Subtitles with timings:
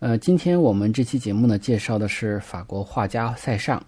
[0.00, 3.82] 呃，今天我们这期节目呢，介绍的是法国画家塞尚，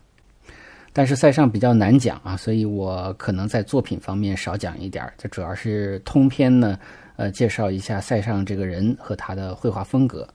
[0.93, 5.15] 但是塞尚比较难讲啊，所以我可能在作品方面少讲一点儿。
[5.16, 6.77] 这主要是通篇呢，
[7.15, 10.27] 呃，介绍一下塞尚这个人和他的绘画风格。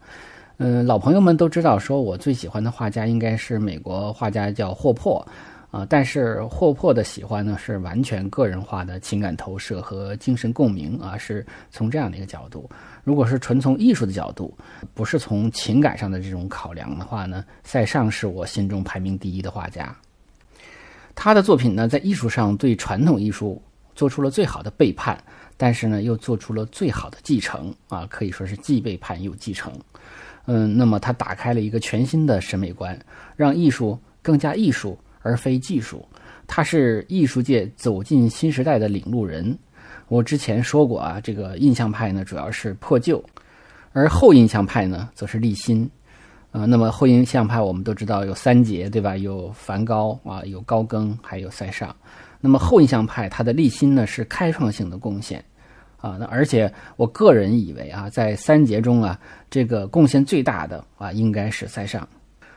[0.60, 5.28] 嗯，老朋友们都知道，说我最喜欢的画家应该是美国画家叫霍珀。
[5.76, 12.70] 啊，但是霍珀的喜欢呢，是完全个人化的情感投射和精神共鸣啊，是从这样的一个角度。
[13.04, 14.58] 如果是纯从艺术的角度，
[14.94, 19.94] 不是从情感上的这种考量的话呢，塞尚是我心中排名第一的画家。
[21.14, 23.62] 他的作品呢，在艺术上对传统艺术
[23.96, 25.22] 做出了最好的背叛，
[25.58, 29.74] 但是呢，又做出了最好的继承啊，可以说是既背叛又继承。
[30.46, 32.98] 嗯，那么他打开了一个全新的审美观，
[33.36, 34.98] 让艺术更加艺术。
[35.26, 36.08] 而非技术，
[36.46, 39.58] 他是艺术界走进新时代的领路人。
[40.08, 43.24] 我之前说过啊，这个印象派呢主要是破旧，
[43.92, 45.90] 而后印象派呢则是立新。
[46.52, 49.18] 啊，那么后印象派我们都知道有三杰，对吧？
[49.18, 51.94] 有梵高啊，有高更，还有塞尚。
[52.40, 55.44] 那么后印象派它的立新呢是开创性的贡献
[55.98, 56.18] 啊。
[56.20, 62.08] 那而且我个人以为啊，在三杰中啊，这个贡献最大的啊应该是塞尚。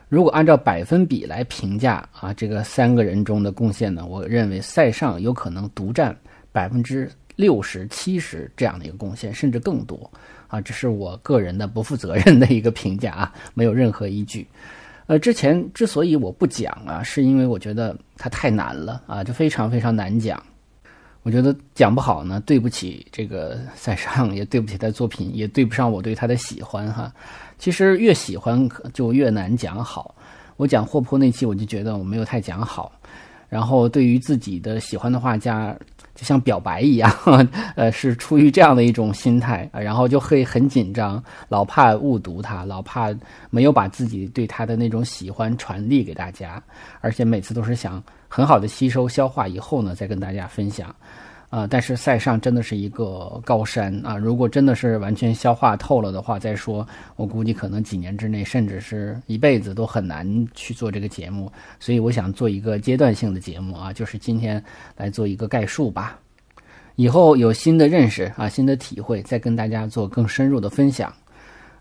[0.09, 6.17] 如果按照百分比来评价啊，这个三个人中的贡献呢，我认为塞尚有可能独占
[6.51, 10.11] 百分之六十七十这样的一个贡献，甚至更多
[10.47, 14.47] 啊，这是我个人的不负责任的一个评价啊，没有任何依据。
[15.07, 20.43] 呃，之前之所以我不讲啊，是因为我觉得它太难了啊，就非常非常难讲。
[21.29, 27.13] 我觉得讲不好呢，对不起这个塞尚，也对不起他的作品，也对不上我对他的喜欢哈。
[27.59, 30.15] 其实越喜欢就越难讲好。
[30.57, 32.91] 我讲霍珀那期，我就觉得我没有太讲好。
[33.47, 35.77] 然后对于自己的喜欢的画家，
[36.15, 37.15] 就像表白一样，
[37.77, 43.15] 呃，是出于这样的一种心态，然后就会很紧张，老怕误读他，老怕
[43.51, 46.63] 没有把自己对他的那种喜欢传递给大家，
[47.03, 48.03] 而且每次都是想。
[48.29, 50.95] 很好的吸收消化以后呢，再跟大家分享，
[51.49, 54.17] 啊，但是塞尚真的是一个高山啊！
[54.17, 61.51] 如果真的是完全消化透了的话，再说，我估计可能几年之内，甚至是一辈子都很难去做这个节目。
[61.81, 64.63] 所以我想做一个阶段性的节目啊，就是今天
[64.95, 66.19] 来做一个概述吧。
[66.97, 71.11] 以后有新的认识啊，新的体会，再跟大家做更深入的分享。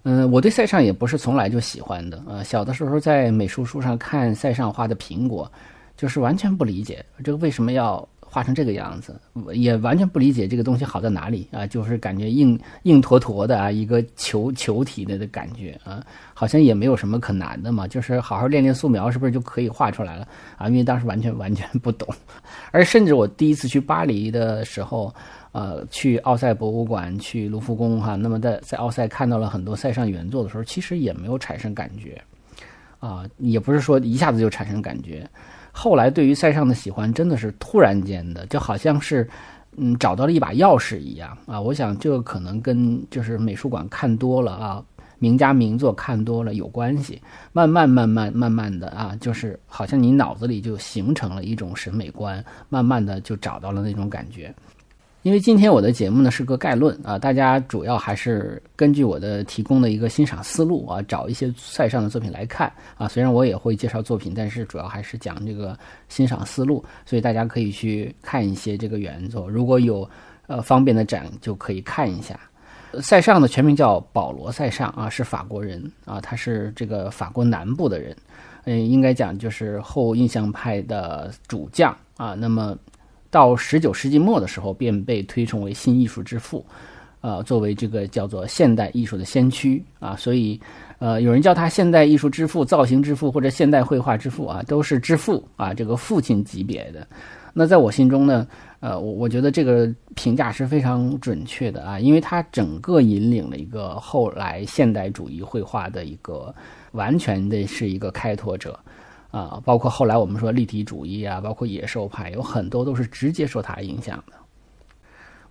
[0.03, 5.52] 嗯，我对塞尚也不是从来就喜欢的啊，小的时候在美术书上看塞尚画的苹果。
[5.97, 9.19] 就是完全不理解这个为什么要画成这个样子，
[9.53, 11.66] 也完全不理解这个东西好在哪里啊！
[11.66, 20.28] 就是感觉硬硬坨坨的啊，一个球球体的的感觉啊，好像也没有什么可难的嘛，就是好好练练素描，是不是就可以画出来了
[20.58, 20.68] 啊？
[20.68, 22.08] 因为当时完全完全不懂，
[22.72, 25.12] 而甚至我第一次去巴黎的时候，
[25.53, 32.22] 呃，去奥赛博物馆、去卢浮宫哈，那么在在奥赛看到了很多塞尚原作的时候，其实也没有产生感觉
[33.00, 35.28] 啊，也不是说一下子就产生感觉。
[35.77, 39.29] 后来对于塞尚的喜欢真的是突然间的，就好像是，
[39.75, 41.61] 嗯，找到了一把钥匙一样啊！
[41.61, 44.83] 我想这个可能跟就是美术馆看多了啊，
[45.19, 47.21] 名家名作看多了有关系。
[47.53, 54.51] 慢慢慢慢慢慢的啊，就是好像你脑子里就形成了一种审美观，慢慢的就找到了那种感觉。
[55.23, 63.09] 因为今天我的节目呢是个概论啊，大家主要还是根据我的提供的一个欣赏思路啊，找一些塞尚的作品来看啊。
[63.09, 70.09] 虽然我也会介绍作品，但是主要还是讲这个欣赏思路，所以大家可以去看一些这个原作，如果有
[70.45, 72.39] 呃方便的展就可以看一下。
[73.01, 78.16] 塞尚的全名叫保罗·塞尚啊，是法国人啊，他是这个法国南部的人，
[78.63, 82.34] 嗯，应该讲就是后印象派的主将啊。
[82.34, 82.78] 那么。
[83.29, 86.66] 到十九世纪末的时候，便被推崇为新艺术之父，
[87.22, 90.59] 呃，作为这个叫做现代艺术的先驱啊，所以，
[91.00, 97.06] 呃，有人叫他现代艺术之父、造型之父或者现代绘画之父啊，都是之父啊，这个父亲级别的。
[97.53, 98.47] 那在我心中呢，
[98.82, 106.53] 呃，我我觉得这个评价是非常准确的啊，因为他整个引领了一个后来现代主义绘画的一个
[106.91, 108.79] 完全的是一个开拓者。
[109.37, 114.34] 啊，包括后来我们说立体主义啊，包括野兽派，有很多都是直接受他影响的。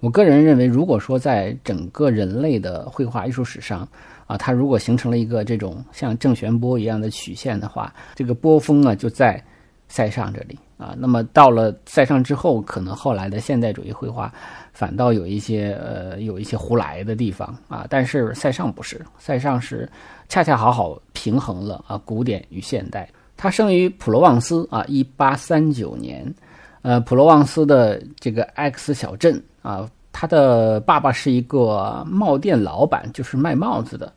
[0.01, 3.89] 我个人认为，如果说在整个人类的绘画艺术史上，
[4.27, 9.43] 啊，它如果形成了一个这种像正弦波一样的曲线的话，这个波峰啊就在
[9.89, 10.95] 塞尚这里啊。
[10.99, 14.33] 那么到了塞尚之后，可能后来的现代主义绘画
[14.73, 17.87] 反倒有一些呃有一些胡来的地方啊。
[17.89, 19.89] 但是塞尚不是，塞尚是
[20.29, 23.09] 恰恰好好平衡了啊古典与现代。
[23.37, 26.35] 他生于普罗旺斯啊，一八三九年，
[26.83, 29.89] 呃，普罗旺斯的这个 X 小镇啊。
[30.19, 34.11] 他的爸爸是一个帽店老板，就是卖帽子的，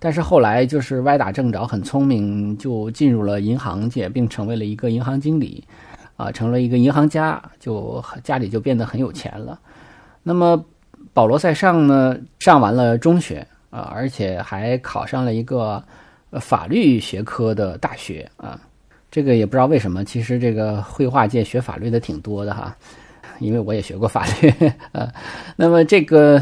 [0.00, 5.62] 但是后来就是歪打正着，很聪明，就进入了银行界，并成为了一个银行经理，
[6.16, 9.56] 啊，成了一个银行家，就家里就变得很有钱了。
[10.24, 10.60] 那么
[11.12, 15.80] 保罗塞尚呢，上完了中学啊，而且还考上了一个
[16.40, 18.60] 法律学科的大学啊，
[19.10, 22.76] 这个也不知道为什么，其实这个绘画界学法律的挺多的哈。
[23.40, 24.48] 因为我也学过法律，
[24.92, 25.12] 呃，
[25.56, 26.40] 那么这个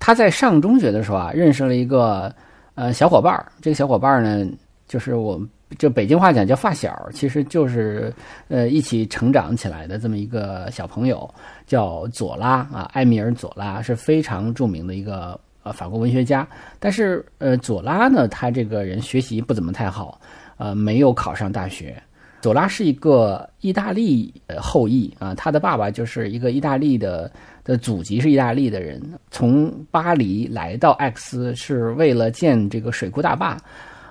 [0.00, 2.34] 他在上中学的时候啊，认识了一个
[2.74, 3.46] 呃小伙伴儿。
[3.62, 4.44] 这个小伙伴儿呢，
[4.88, 5.40] 就是我
[5.78, 8.12] 就北京话讲叫发小，其实就是
[8.48, 11.32] 呃一起成长起来的这么一个小朋友，
[11.64, 16.46] 叫左拉啊，埃米尔左拉是非常著名的一个呃法国文学家。
[16.78, 20.20] 但是呃左拉呢，他这个人学习不怎么太好，
[20.58, 22.02] 呃没有考上大学。
[22.40, 27.30] 佐拉是一个意大利后裔啊，他的爸爸就是一个意大利的
[27.62, 28.98] 的祖籍是意大利的人，
[29.30, 33.58] 从巴黎来到埃克斯是为了建这个水库大坝，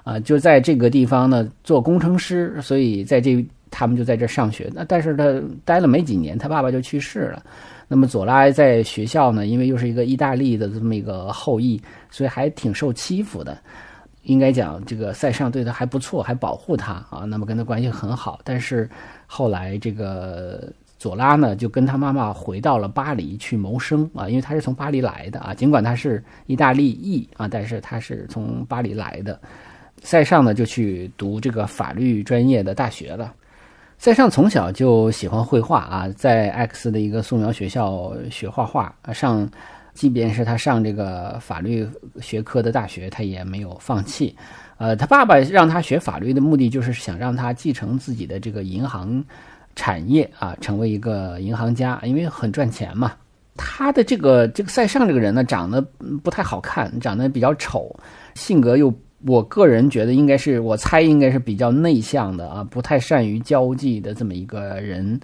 [0.03, 4.69] 啊，就在这个地方呢做工程师，所以在这他们就在这上学。
[4.75, 7.43] 那但是他待了没几年，他爸爸就去世了。
[7.89, 11.81] 那么佐拉在学校呢，因为又是一个意大利的这么一个后裔，
[12.11, 13.57] 所以还挺受欺负的。
[14.23, 18.39] 应该讲，这个塞尚对他还不错，还保护他啊，那么跟他关系很好。
[18.43, 18.87] 但是
[19.25, 29.39] 后来这个佐拉呢，就跟他妈妈回到了巴黎去谋生啊，因为他是从巴黎来的啊，尽管他是意大利裔啊，但是他是从巴黎来的。
[30.03, 33.33] 塞尚呢，就去读这个法律专业的大学了。
[33.99, 39.47] 塞尚从小就喜欢绘画啊，在 X 的一个素描学校学画画啊，上。
[39.91, 41.85] 即便是他上这个法律
[42.21, 44.33] 学科的大学，他也没有放弃。
[44.77, 49.21] 呃，他爸爸让他学法律的目的，就是想让他继承自己的这个银行
[49.75, 53.11] 产业啊，成为一个银行家，因为很赚钱嘛。
[53.57, 55.81] 他的这个这个塞尚这个人呢，长得
[56.23, 57.93] 不太好看，长得比较丑，
[58.35, 58.93] 性格又，
[59.25, 65.19] 我个人觉得应该是，我猜应该是比较内向的啊，不太善于交际的这么一个人。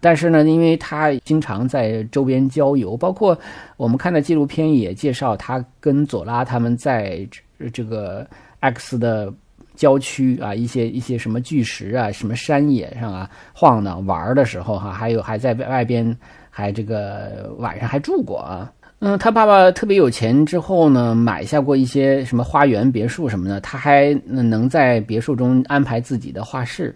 [0.00, 3.36] 但是呢，因为他经常在周边郊游，包括
[3.76, 7.26] 我们看的纪录片也介绍他跟佐拉他们在
[7.72, 8.26] 这个
[8.60, 9.32] X 的
[9.74, 16.16] 郊区啊，一些一些什么巨石啊、什么山野上啊晃荡玩的时候哈，还有还在外边
[16.50, 18.70] 还这个晚上还住过啊。
[19.00, 26.94] 嗯，他爸爸特别有钱之后呢，买下过一些什么花园别墅什么的，他还能在别墅中安排自己的画室。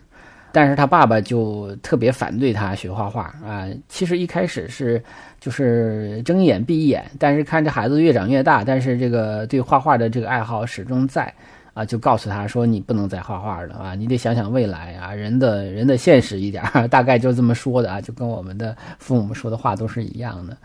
[0.52, 3.68] 但是他爸爸就特别反对他学画画啊。
[3.88, 5.00] 其实一开始是
[5.38, 11.32] 就是睁一眼闭一眼，但是看这孩子越长越大，但是这个对画画的这个爱好始终在
[11.72, 20.56] 啊，就告诉他说你不能再画画了啊，你得想想未来啊，人的人的现实一点， 大概就这么说的啊，就跟我们的父母说的话都是一样的。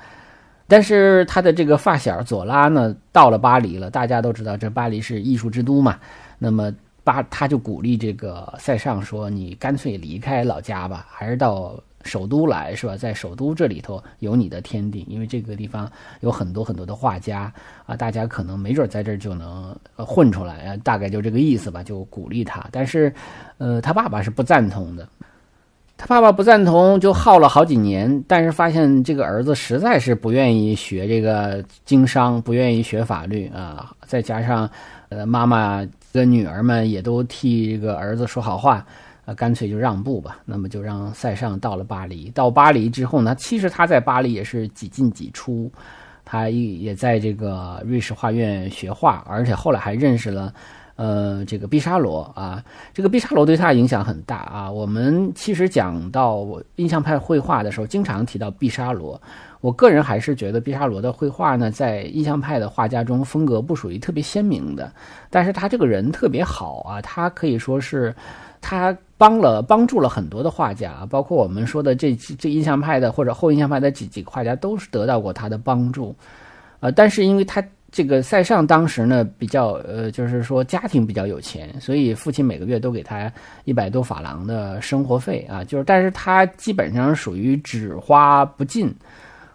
[0.67, 5.99] 但是他的这个发小佐拉呢，到了巴黎了，大家都知道这巴黎是艺术之都嘛，
[6.39, 6.73] 那么。
[7.05, 12.97] 巴他就鼓励这个塞尚说：“你干脆离开老家吧，还是到首都来，是吧？
[12.97, 15.87] 在首都这里头有你的天地，因为这个地方
[16.21, 17.53] 有很多很多的画家
[17.85, 22.67] 啊，大家可能没准在这儿就能混出来啊，大概就这个意思吧，就鼓励他。
[22.71, 23.13] 但是，
[23.59, 25.07] 呃，他爸爸是不赞同的，
[25.97, 34.69] 他爸爸不赞同，就耗了好几年，但是发现这个儿子实在是不愿意学这个经商，不愿意学法律啊，再加上
[35.09, 35.85] 呃妈妈。”
[36.15, 38.85] 跟女儿们也都替这个儿子说好话，
[39.25, 40.37] 啊，干脆就让步吧。
[40.45, 42.29] 那么就让塞尚到了巴黎。
[42.29, 45.69] 到巴黎之后呢，其实他在巴黎也是几进几出，
[46.23, 50.53] 他也也在这个瑞士画院学画，而且后来还认识了，
[50.95, 52.63] 呃，这个毕沙罗啊。
[52.93, 54.71] 这个毕沙罗对他影响很大啊。
[54.71, 59.21] 我们其实讲到印象派绘画的时候，经常提到毕沙罗。
[59.61, 64.91] 我个人还是觉得毕沙罗的绘画呢，在印象派的画家中风格不属于特别鲜明的，
[65.31, 68.15] 但是他这个人特别好啊，他可以说是
[68.61, 76.15] 他帮了帮助了很多的画家，包括我们说的这这印象派的或者后印象派的几几个画家都是得到过他的帮助，
[76.79, 77.63] 呃，但是因为他
[77.95, 83.31] 这个塞尚当时呢比较呃，就是说家庭比较有钱，所以父亲每个月都给他
[83.63, 88.93] 一百多法郎的生活费啊，就是但是他基本上属于只花不尽。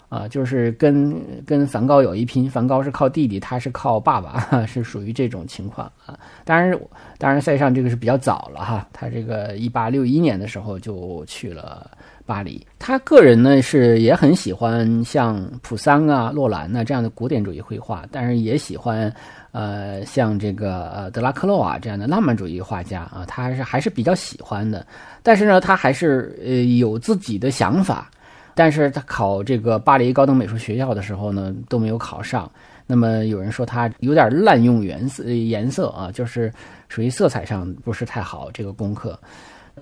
[0.09, 6.19] 啊，就是跟跟梵高有一拼，梵高是靠弟弟，他是靠爸爸， 是属于这种情况啊。
[6.45, 6.77] 当然，
[7.17, 11.89] 当然塞尚这个是比较早了哈，他这个一八六一年的时候就去了
[12.31, 12.65] 巴黎。
[12.79, 19.13] 他个人呢是也很喜欢像普桑啊、洛兰呐这样的古典主义绘画，但是也喜欢
[19.51, 24.87] 呃像这个呃德拉克洛瓦这样的浪漫主义画家啊，他还是还是比较喜欢的。
[25.25, 28.09] 但是呢，他还是呃有自己的想法。
[28.53, 32.51] 但是他考这个巴黎高等美术学校的时候呢，都没有考上。
[32.87, 36.53] 那么有人说他有点滥用颜色，颜色啊，就是
[36.89, 38.51] 属于色彩上不是太好。
[38.53, 39.19] 这个功课，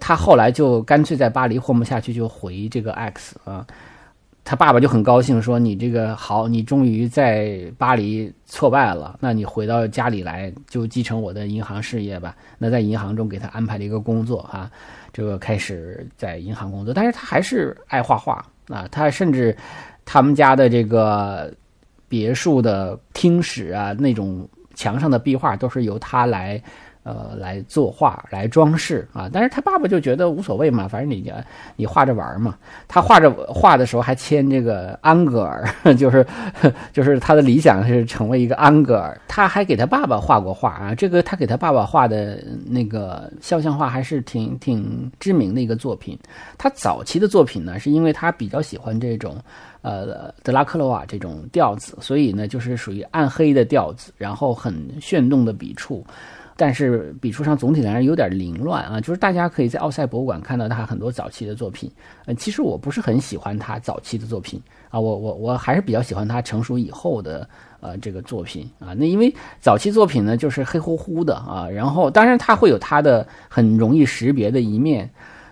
[0.01, 3.67] 他后来就干脆在巴黎混不下去，就回这个 X 啊。
[4.45, 14.71] 他爸爸就很高兴，说：“你这个好，你终于在巴黎挫败了，那你回到家里来就继承我的银行事业吧。”那在银行中给他安排了一个工作哈，
[15.13, 18.43] 这个开始在银行工作，但是他还是爱画画。
[18.69, 19.55] 啊，他甚至
[20.07, 21.53] 他们家的这个
[22.09, 26.63] 别墅的厅室啊，那种墙上的壁画都是由他来。
[27.09, 31.33] 呃，来作画来装饰啊，但是他爸爸就觉得无所谓嘛，反正你
[31.75, 32.55] 你画着玩嘛。
[32.87, 36.27] 他画着画的时候还签这个安格尔， 就是
[36.93, 39.19] 就是他的理想是成为一个安格尔。
[39.27, 46.19] 他还给他爸爸画过画啊，这个他给他爸爸画的那个肖像画还是挺挺知名的一个作品。
[46.59, 49.37] 他早期的作品呢，是因为他比较喜欢这种
[49.81, 56.05] 呃德拉克罗瓦这种调子，所以呢就是属于暗黑的调子，然后很炫动的笔触。
[56.61, 61.89] 但是笔触上总体来说有点凌乱啊，就是大家可以在奥赛博物馆看到他很多早期的作品。
[62.27, 64.61] 呃，其实我不是很喜欢他早期的作品
[64.91, 67.49] 啊，我我我还是比较喜欢他成熟以后的
[67.79, 68.93] 呃这个作品啊。
[68.95, 75.09] 那因为早期作品呢就是黑乎乎的啊，然后当然他会有他的很容易识别的一面。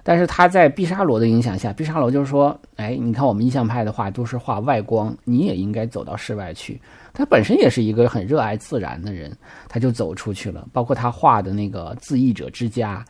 [0.08, 6.80] 但是他在毕沙罗的影响下，毕沙罗就是说，哎，你看我们印象派的画都是画外光，你也应该走到室外去。
[7.16, 9.34] 他本身也是一个很热爱自然的人，
[9.68, 10.68] 他就走出去了。
[10.70, 13.02] 包括他画的那个自缢者之家，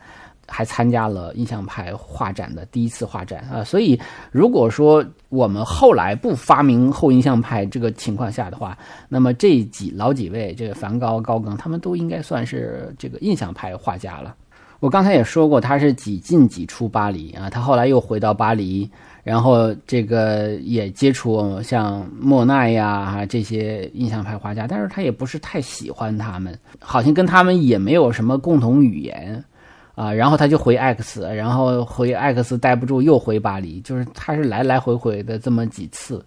[0.47, 3.65] 还参加了印象派画展的第一次画展啊。
[3.65, 3.99] 所以，
[4.31, 8.77] 如果说我们后来不发明后印象派这个情况下的话，
[9.09, 14.33] 那么这几老几位，这个梵高、高更，他们都应该算是这个印象派画家了。
[14.79, 18.89] 我刚才也说过，他是几进几出巴黎啊，他后来又回到巴黎，
[19.27, 29.43] 然后这个也接触像莫奈呀这些印象派画家，但是他也不是太喜欢他们，好像跟他们也没有什么共同语言
[29.95, 30.13] 啊。
[30.13, 36.25] 然后他就回 X，然后回 X 待不住又回巴黎，就是他是来来回回的这么几次，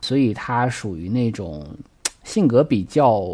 [0.00, 1.64] 所以他属于那种
[2.24, 3.24] 性格比较。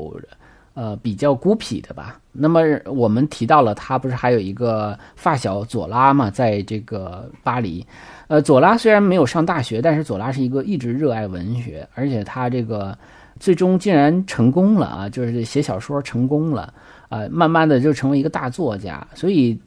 [0.76, 2.20] 呃，比较孤僻的吧。
[2.32, 7.84] 那么我们提到了他，不是还有一个发小左拉嘛，在这个巴黎。
[8.28, 12.94] 呃，左拉虽然没有上大学，但是左拉是一个一直热爱文学，而且他这个
[13.40, 16.74] 最终竟然成功了啊，就是写小说成功了
[17.08, 19.06] 啊，慢慢的就成为一个大作家。
[19.14, 19.58] 所以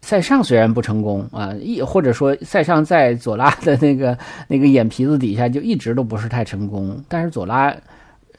[0.00, 4.18] 塞尚虽然不成功啊，一或者说塞尚在左拉的那个
[4.48, 7.72] 那个眼皮子底下就一直都不是太成功，但是左拉。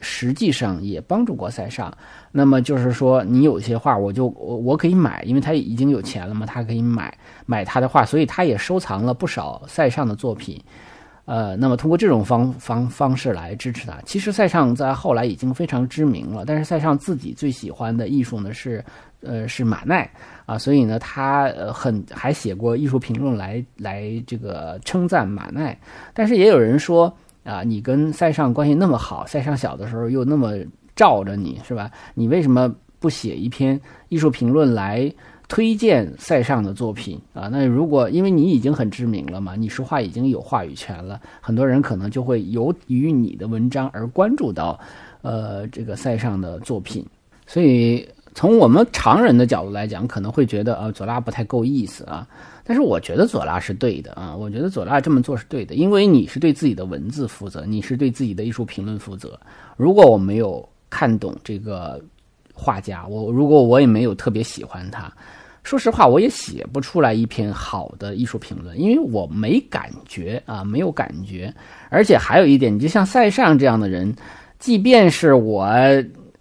[0.00, 1.92] 实际上也帮助过塞尚，
[2.30, 7.12] 那么就是说，你有些画，我就我我可以买，因为他已经有钱了嘛，他可以买
[7.46, 10.60] 买他的画，所以他也收藏了不少塞尚的作品，
[11.24, 13.98] 呃，那么通过这种方方方式来支持他。
[14.04, 18.84] 其实塞尚在后来已经非常知名了，但是塞尚自己最喜欢的艺术呢是，
[19.22, 20.08] 呃，是马奈
[20.46, 25.78] 啊，所以呢，他呃很还写过艺术评论来来这个称赞马奈，
[26.14, 27.12] 但是也有人说。
[27.48, 30.52] 啊，你跟塞尚关系那么好，塞尚小的时候又那么
[30.94, 31.90] 罩着你，是吧？
[32.12, 35.10] 你为什么不写一篇艺术评论来
[35.48, 37.48] 推荐塞尚的作品啊？
[37.50, 44.78] 那如果因为你已经很知名了嘛，你说话已经有话语权了，很多人可能就会由于你的文章而关注到，
[45.22, 47.02] 呃，这个塞尚的作品。
[47.46, 52.28] 所以从我们常人的角度来讲，可能会觉得啊，左拉不太够意思啊。
[52.68, 59.40] 但是我觉得左拉是对的啊，我觉得左拉这么做是对的，因为你是对自己的文字负责，你是对自己的艺术评论负责。
[59.78, 61.98] 如果我没有看懂这个
[62.52, 65.10] 画家，我如果我也没有特别喜欢他，
[65.62, 71.50] 说实话，我也写不出来一篇好的艺术评论，因为我没感觉啊，没有感觉。
[71.88, 74.14] 而且还有一点，你就像塞尚这样的人，
[74.58, 75.66] 即便是我。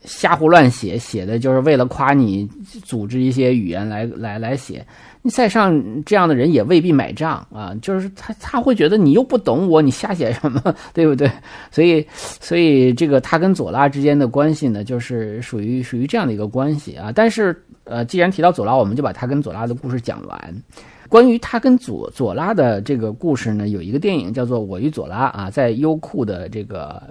[0.04, 2.48] 瞎胡乱写，写的就是为了夸你，
[2.86, 4.86] 组织一些语言来来来写。
[5.30, 10.62] 塞尚这样的人也未必买账啊，就是他他会觉得你又不懂我，你瞎写什么，
[10.94, 11.32] 对不对？
[11.72, 17.12] 所以所以这个他跟左拉之间的关系呢，就是属于属于这样的一个关系啊。
[17.14, 20.64] 但是呃，既然提到左拉，我们就把他跟左拉的故事讲完。
[21.10, 27.02] 关于他跟左左拉的这个故事呢，有一个电影叫做《我与左拉》啊，在优酷的这个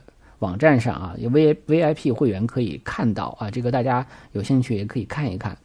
[0.41, 5.57] 网站上啊，有 V V I P 会员可以看到啊，这个大家有兴趣也可以看一看。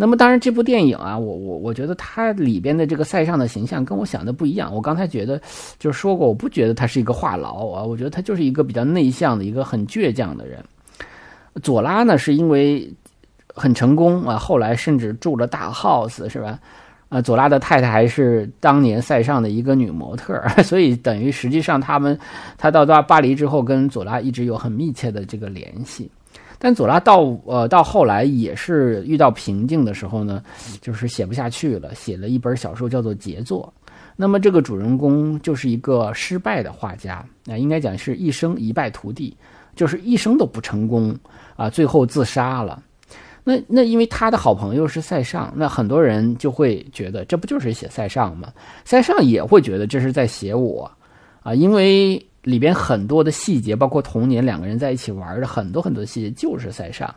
[0.00, 4.72] 那么当然，这部电影啊，我我我觉得它里边的这个塞尚的形象跟我想的不一样。
[4.72, 5.42] 我刚才觉得
[5.76, 10.62] 就是说过，我不觉得他是一个话痨啊，我觉得他就是一个比较内向的一个很倔强的人。
[11.64, 12.88] 左拉呢，是因为
[13.52, 16.60] 很成功啊，后来甚至住了大 house 是吧？
[17.08, 22.16] 啊，左拉的太太还是当年塞尚的一个女模特， 所以等于实际上他们，
[22.56, 26.08] 他到到巴黎之后，跟左拉一直有很密切的这个联系。
[26.58, 30.42] 但左拉到呃到后来也是遇到瓶颈的时候呢，
[30.80, 33.72] 就是写不下去了，写了一本小说叫做《杰作》。
[34.16, 39.36] 那么这个主人公就是一个失败的画家，那，应该讲是一生一败涂地，
[39.76, 41.16] 就是一生都不成功
[41.54, 42.82] 啊，最后自杀了。
[43.44, 48.52] 那那因为他的好朋友是塞尚，那很多人就会觉得这不就是写塞尚吗？
[48.84, 50.90] 塞尚也会觉得这是在写我，
[51.42, 57.14] 啊，因为里边很多的细节，包括童年两个人在一起玩的很多很多细节就是塞尚。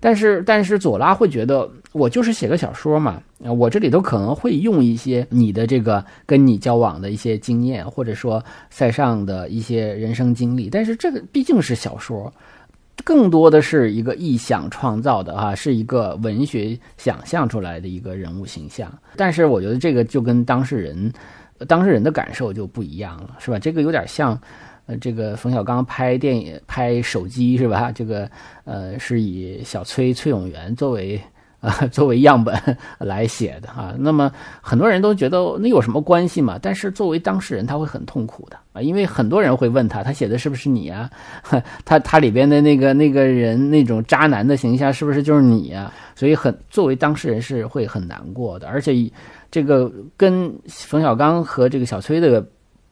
[0.00, 3.20] 但是但是左拉会觉得我就是写个小说嘛，
[3.56, 12.32] 我这里头可能会用一些你的这个跟你交往的一些经验，或者说塞尚的一些人生经历，但是这个毕竟是小说。
[13.04, 18.92] 更多的是一个臆想创造的啊，是一个文学想象出来的一个人物形象。
[19.16, 21.10] 但是我觉得这个就跟当事人，
[21.66, 23.58] 当事人的感受就不一样了，是吧？
[23.58, 24.38] 这个有点像，
[24.86, 27.90] 呃，这个冯小刚拍电影、拍手机是吧？
[27.92, 28.30] 这个
[28.64, 31.20] 呃，是以小崔崔永元作为。
[31.60, 32.56] 啊， 作为样本
[33.00, 36.56] 来写的啊，那么很多人都觉得那有什么关系嘛？
[36.62, 41.10] 但是作为当事人，他会很痛苦的啊，因为很多人会问他，他写的是不是你啊？
[41.84, 45.92] 他他里边的那个那个人那种渣男的形象是不是就是你啊？
[46.14, 48.94] 所以很作为当事人是会很难过的，而且
[49.50, 52.44] 这个跟冯小刚和这个小崔的。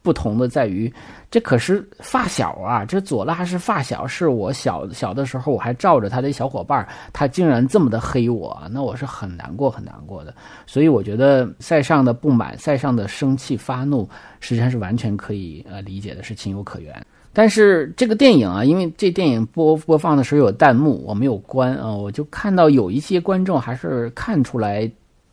[0.03, 0.93] 不同的在于，
[1.29, 2.85] 这可是发小啊！
[2.85, 10.33] 这左拉是发小，是我小小的时候我还罩着他的小伙伴，他竟然这么的黑我，那我是很难过很难过的。
[10.65, 14.07] 所以我觉得塞尚的不满，塞尚的生气发怒，
[14.39, 17.05] 实际上是完全可以呃理解的，是情有可原。
[17.33, 24.89] 但是这个电影啊，因为这电影播播放的时候有弹幕，我没有关啊，我就看到有一些观众还是看出来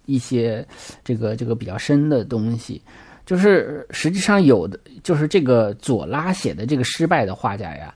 [0.07, 0.67] 一些
[1.03, 2.81] 这个这个比较深的东西。
[3.27, 7.95] 就是实际上有的，就是这个左拉写的这个失败的画家呀，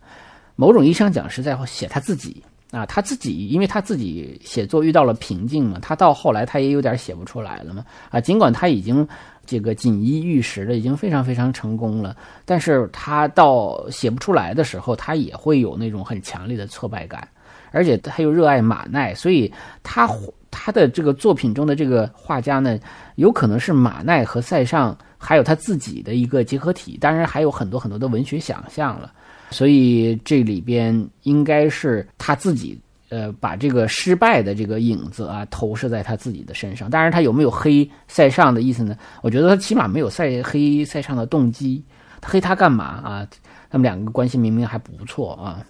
[0.56, 2.42] 某种意义上讲是在写他自己。
[2.70, 7.82] 啊，他自己，因为他自己写作遇到了瓶颈嘛，他到后来他也有点写不出来了嘛。
[8.10, 9.08] 啊，尽管他已经
[9.46, 17.26] 这个锦衣玉食了，已经非常非常成功了，但是他到写不出来的时候，他也会有那种很强烈的挫败感，
[17.70, 19.50] 而且他又热爱马奈，所以
[19.82, 20.06] 他
[20.50, 22.78] 他的这个作品中的这个画家呢，
[23.16, 24.96] 有可能是马奈和塞尚。
[25.20, 29.12] 还有他自己的一个结合体，当然还有很多很多的文学想象了，
[29.50, 36.88] 所以这里边应该是他自己，呃，把这个失败的这个影子啊投射在他自己的身上。
[36.88, 38.96] 当然，他有没有黑塞尚的意思呢？
[39.20, 41.84] 我觉得他起码没有塞黑塞尚的动机，
[42.20, 43.26] 他黑他干嘛啊？
[43.70, 45.66] 他们两个关系明明还不错啊。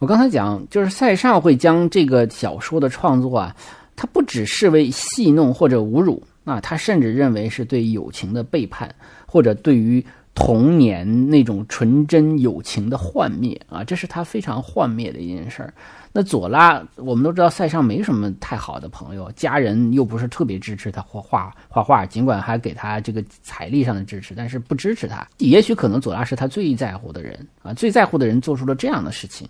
[0.00, 3.56] 我刚才讲，就是塞尚会将这个小说的创作啊，
[4.00, 6.22] 他不只视为戏弄或者侮辱。
[6.44, 8.92] 啊，他甚至认为是对友情的背叛，
[9.26, 15.72] 或者对于童年那种纯真友情的幻灭啊，这是他非常幻灭的一件事儿。
[16.12, 25.24] 那左拉，我们都知道塞尚没什么太好的朋友，家人又不是特别支持他画画画画，尽管还给他这个财力上的支持，但是不支持他。
[25.38, 29.46] 也许可能左拉是他最在乎的人啊，最在乎的人做出了这样的事情，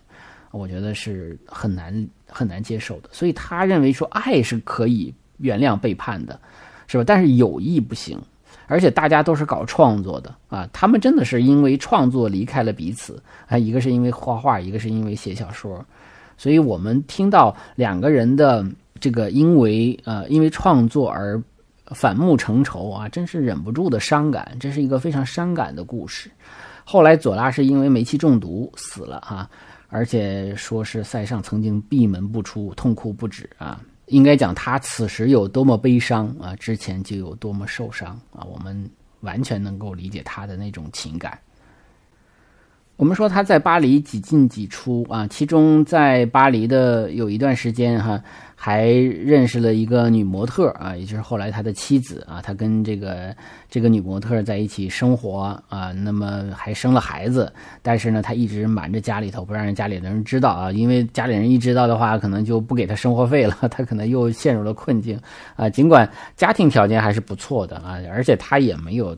[0.51, 3.11] 我觉得是很难很难接受的。
[3.13, 6.39] 所以他认为说爱是可以原谅背叛的。
[6.93, 7.05] 是吧？
[7.07, 8.21] 但是友谊不行，
[8.67, 15.87] 而且大家都是搞创作的啊，他们真的是因为创作离开了彼此啊，一个是因为画画，一个是因为写小说，
[16.37, 18.67] 所以我们听到两个人的
[18.99, 21.41] 这个因为呃因为创作而
[21.95, 26.29] 反目成仇啊，真是忍不住的伤感，这是一个非常伤感的故事。
[26.83, 29.49] 后来左拉是因为煤气中毒死了哈，
[29.91, 33.81] 而且说是塞尚曾经闭门不出，痛哭不止啊。
[34.07, 41.39] 应该讲他此时有多么悲伤啊，之前就有多么受伤啊，我们完全能够理解他的那种情感。
[43.01, 48.23] 我们说他在巴黎几进几出啊，其中在巴黎的有一段时间哈，
[48.55, 53.35] 还认识了一个女模特啊，也就是后来他的妻子啊，他跟这个
[53.71, 65.19] 这个女模特在一起生活啊，那么还生了孩子，但是呢，他一直瞒着家里头，不让人家里的人知道啊，因为家里人一知道的话，可能就不给他生活费了，他可能又陷入了困境
[65.57, 65.71] 啊。
[65.71, 69.17] 尽管家庭条件还是不错的啊，而且他也没有。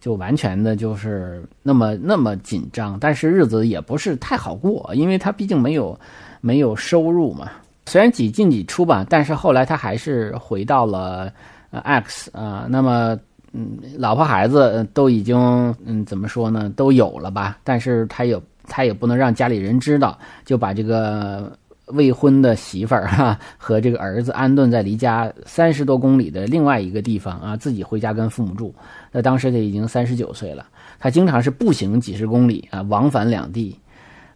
[0.00, 5.98] 就完全的就是那么那么紧张，但是日子也不是太好过，因为他毕竟没有
[6.40, 7.50] 没有收入嘛。
[7.86, 11.32] 虽然几进几出吧，但是后来他还是回到了
[11.70, 12.66] 呃 X 啊。
[12.68, 13.18] 那么
[13.52, 15.36] 嗯，老婆孩子都已经
[15.84, 17.58] 嗯怎么说呢，都有了吧？
[17.62, 21.52] 但是他也他也不能让家里人知道，就把这个。
[21.92, 28.74] 未婚的媳妇儿 哈和这个儿子安顿在离家三十多公里的另外一个地方啊，自己回家跟父母住。
[29.12, 30.66] 那当时他已经三十九岁了，
[30.98, 33.78] 他经常是步行几十公里啊，往返两地。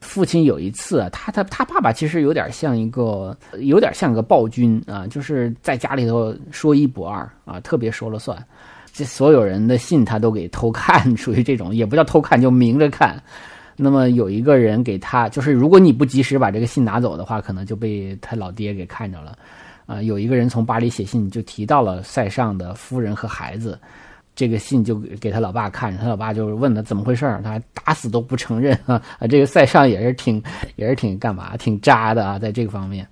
[0.01, 8.37] 父亲有一次，他他他爸爸其实有点像一个，有点像个暴君啊，就是在家里头说一不二啊，特别说了算。
[8.93, 13.21] 这所有人的信他都给偷看，属于这种，也不叫偷看，就明着看。
[13.77, 19.37] 那么有一个人给他，就是如果你不及时把这个信拿走的话，可能就被他老爹给看着了。
[19.87, 23.79] 啊，有一个人从巴黎写信，就提到了塞尚的夫人和孩子，
[24.35, 28.95] 这个信就给他老爸看，他老爸就问他怎么回事他打死都不承认啊。
[29.19, 30.43] 啊， 这个塞尚也是挺
[30.77, 33.07] 也是挺干嘛，挺渣的啊，在这个方面。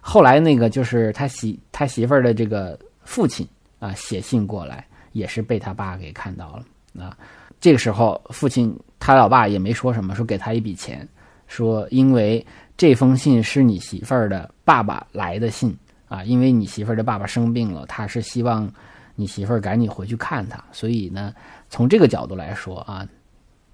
[0.00, 3.46] 后来那个就是他媳他媳妇儿的这个父亲
[3.78, 7.16] 啊，写信过来，也是被他爸给看到了啊。
[7.62, 11.08] 这个时候，父亲他老爸也没说什么，说给他一笔钱，
[11.46, 12.44] 说因为
[12.76, 15.72] 这封信是你媳妇儿的爸爸来的信
[16.08, 18.68] 啊，因为你媳妇儿的爸爸生病了，他是希望
[19.14, 21.32] 你媳妇儿赶紧回去看他，所以呢，
[21.70, 23.06] 从这个角度来说啊，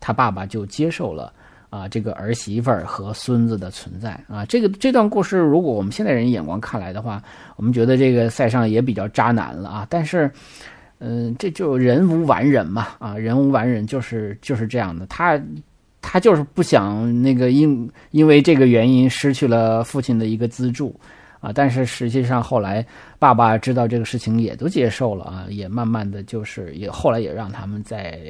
[0.01, 1.33] 他爸爸就接受了
[1.71, 4.45] 啊这个儿媳妇儿和孙子的存在啊。
[4.45, 7.23] 这个这段故事，如果我们现代人眼光看来的话，
[7.57, 10.31] 我们觉得这个塞尚也比较渣男了啊，但是。
[11.01, 15.41] 嗯，这就人无完人嘛，啊，人无完人就是就是这样的，他
[16.03, 20.99] 他就是不想那个因因为这个原因失去了父亲的一个资助，
[21.41, 22.85] 啊，但是实际上后来
[23.19, 28.21] 爸爸知道这个事情也都接受了啊，也慢慢的就是也后来也让他们在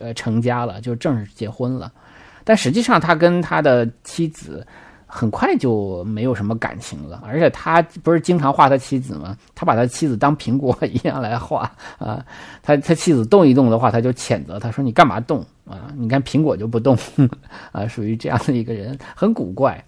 [0.00, 1.92] 呃成家了，就正式结婚了，
[2.42, 4.66] 但实际上他跟他的妻子。
[5.10, 9.34] 很快就没有什么感情了，而且他不是经常画他妻子吗？
[9.54, 11.62] 他把他妻子当苹果一样来画
[11.98, 12.22] 啊。
[12.62, 15.90] 他他妻子动一动的话，他就谴责他说：“你干嘛动啊？
[15.96, 16.94] 你看苹果就不动
[17.72, 19.82] 啊。”属于这样的一个人，很古怪，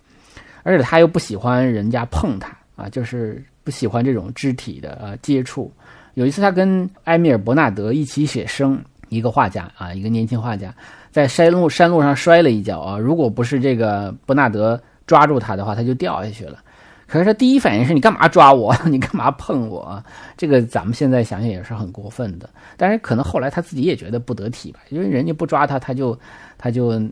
[0.62, 5.70] 而且他又不喜欢人家碰他啊，就是不喜欢这种肢体的呃接触。
[6.14, 10.74] 有一次，他跟埃米尔·伯纳德一起写生，一个画家啊，一个年轻画家，
[11.12, 12.96] 在山路山路上摔了一跤啊。
[12.96, 14.80] 如果不是这个伯纳德。
[15.10, 16.62] 抓住他的话，他就掉下去了。
[17.08, 18.72] 可是他第一反应是你干嘛抓我？
[18.86, 20.00] 你干嘛碰我？
[20.36, 22.48] 这个咱们现在想想也是很过分的。
[22.76, 26.16] 但是可能后来他自己也觉得不得体吧，因为人家不抓他，他就
[26.56, 27.02] 他就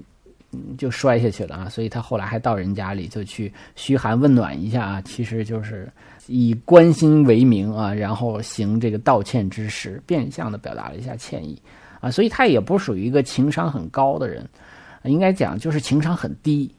[0.79, 1.69] 就摔下去了啊。
[1.69, 5.91] 所以他后来还到人家里就去嘘寒问暖一下啊，其实就是
[6.29, 11.61] 以关心为名啊，然后行这个道歉之实，变相的表达了一下歉意
[11.99, 12.09] 啊。
[12.09, 14.49] 所以他也不属于一个情商很高的人，
[15.03, 16.73] 应该讲就是情商很低。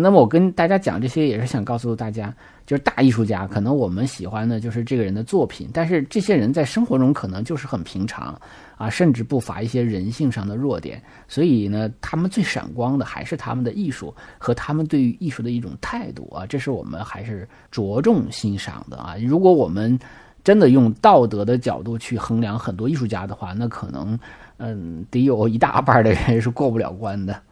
[0.00, 2.32] 那么我跟大家讲这些，也是想告诉大家，
[2.64, 8.40] 就是大艺术家，可能我们喜欢的就是这个人的作品，但是这些人在生活中可能就是很平常
[8.76, 11.02] 啊，甚至不乏一些人性上的弱点。
[11.26, 19.16] 所以呢，他们最闪光的还是他们的艺术和他们对于艺术的一种态度啊，这是我们还是着重欣赏的啊。
[19.20, 19.98] 如果我们
[20.44, 24.18] 真的用道德的角度去衡量很多艺术家的话，那可能
[24.58, 27.42] 嗯，得有一大半的人是过不了关的。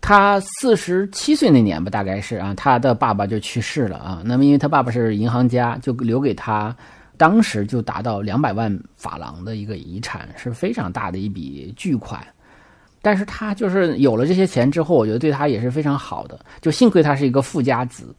[0.00, 4.22] 他四十七岁那年吧，大概是啊，他的爸爸就去世了啊。
[4.24, 6.74] 那么，因为他爸爸是银行家，就留给他，
[7.16, 12.24] 当时就达到两百万法郎的一个遗产，是非常大的一笔巨款。
[13.02, 16.38] 但是他就是有了这些钱之后，我觉得对他也是非常好的。
[16.60, 18.14] 就幸亏他是一个富家子，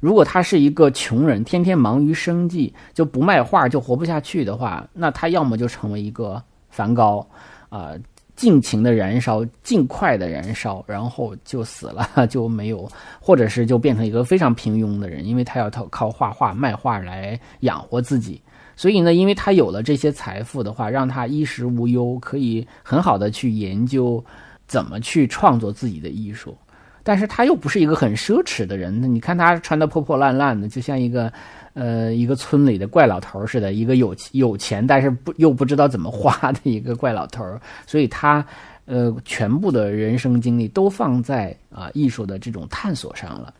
[0.00, 7.26] 如果他是一个穷人，天天忙于生计，就不卖画就活不下去的话，那他要么就成为一个梵高，
[7.68, 7.92] 啊。
[8.40, 18.40] 尽情的燃烧，尽快的燃烧，然后就死了， 就没有，或者是就变成一个非常平庸的人，因为他要靠靠画画卖画来养活自己。
[18.76, 24.24] 所以呢，因为他有了这些财富的话，让他衣食无忧，可以很好的去研究
[24.66, 26.56] 怎么去创作自己的艺术。
[27.02, 31.30] 但是他又不是一个很奢侈的人，你看他穿的破破烂烂的，就像一个。
[31.74, 37.44] 呃，一个村里的怪老头似的，一个有有钱但是不又不知道怎么花的一个怪老头
[37.86, 38.44] 所以他
[38.86, 43.54] 呃，全部的人生经历都放在啊艺术的这种探索上了。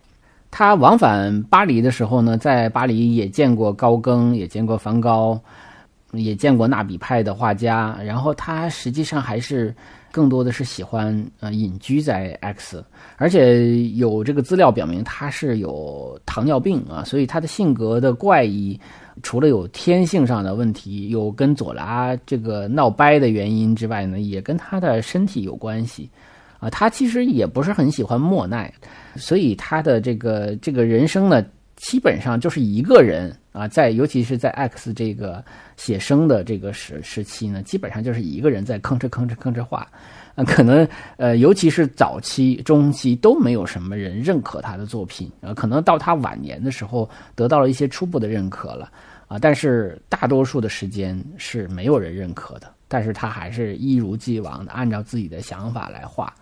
[0.51, 5.41] 他往返巴黎的时候呢，在巴黎也见过高更，也见过梵高，
[6.13, 7.99] 也见过纳比派的画家。
[8.05, 9.75] 然后他实际上还是
[10.13, 12.85] 更多的是喜欢呃隐居在 X，
[13.17, 18.79] 而且有这个资料表明他是有糖尿病啊，所以他的性格的怪异，
[19.23, 26.11] 除了有天性上的问题，有跟左拉这个闹掰的原因之外呢，也跟他的身体有关系。
[26.59, 28.71] 啊，他其实也不是很喜欢莫奈，
[29.17, 31.43] 所以他的这个这个人生呢，
[31.81, 35.43] 基本上就是一个人啊，在尤其是在 X 这个
[35.77, 39.89] 写生的这个时时期呢，基本上就是一个人在吭哧吭哧吭哧画，
[40.35, 48.93] 啊，可能呃，尤其是早期、中期都没有什么人认可他的作品啊，可能到他晚年的时候得到了一些初步的认可了
[49.27, 52.71] 啊，但是大多数的时间是没有人认可的。
[52.93, 56.35] 但是他还是一如既往的按照自己的想法来画，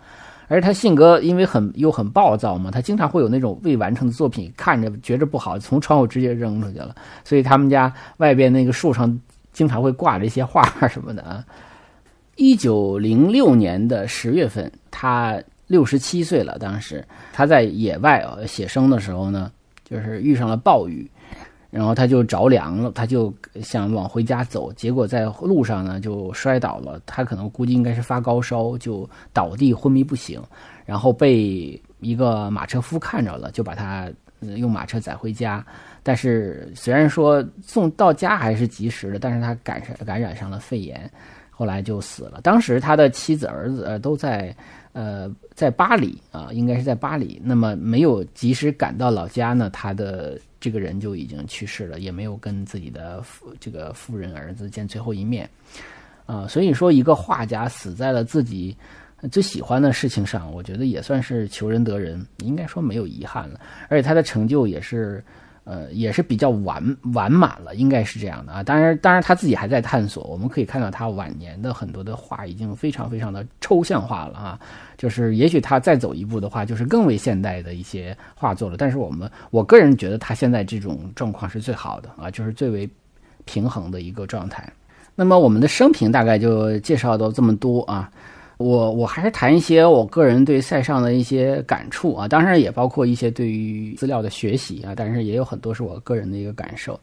[0.49, 6.93] 而他性格因为很又很暴躁嘛，他经常会有那种未完成的作品，看着觉着不好，从窗户直接扔出去了。
[7.23, 9.17] 所以他们家外边那个树上
[9.53, 11.45] 经常会挂着一些画什么的啊。
[12.35, 16.57] 一九零六年的十月份，他六十七岁了。
[16.57, 19.51] 当时他在野外写生的时候呢，
[19.87, 21.09] 就是遇上了暴雨。
[21.71, 26.99] 然后他就着凉了，他就想往回家走，结果在路上呢就摔倒了。
[27.05, 30.41] 他可能估计应该是发高烧，就倒地昏迷不醒。
[30.83, 34.09] 然后被一个马车夫看着了，就把他
[34.57, 35.63] 用马车载回家。
[36.01, 41.07] 但是虽然说送到家还是及时的，但是他感染感染上了肺炎，
[41.51, 42.41] 后来就死了。
[42.41, 44.55] 当时他的妻子儿子呃都在
[44.93, 47.39] 呃在巴黎啊，应该是在巴黎。
[47.43, 50.35] 那么没有及时赶到老家呢，他的。
[50.59, 55.49] 这个人就已经去世了，也没有跟自己的夫这个夫人儿子见最后一面，
[56.25, 58.75] 啊，所以说一个画家死在了自己
[59.31, 65.23] 最喜欢的事情上，我觉得也算是求仁得仁，应该说没有遗憾了，而且他的成就也是。
[65.69, 68.63] 呃，也是比较完完满了，应该是这样的啊。
[68.63, 70.23] 当然，当然他自己还在探索。
[70.23, 74.59] 我们可以看到他晚年的很多的画已经非常非常的抽象化了啊。
[74.97, 78.77] 就是也许他再走一步的话，就是更为现代的一些画作了。
[78.77, 82.89] 但是我们我个人觉得他现在这种状况是最好的啊，就是最为
[83.45, 84.67] 平衡的一个状态。
[85.13, 88.09] 那么我们的生平大概就介绍到这么多啊。
[88.59, 96.99] 我我还是谈一些我个人对塞尚的一些感触啊，当然也包括一些对于资料的学习啊，但是也有很多是我个人的一个感受。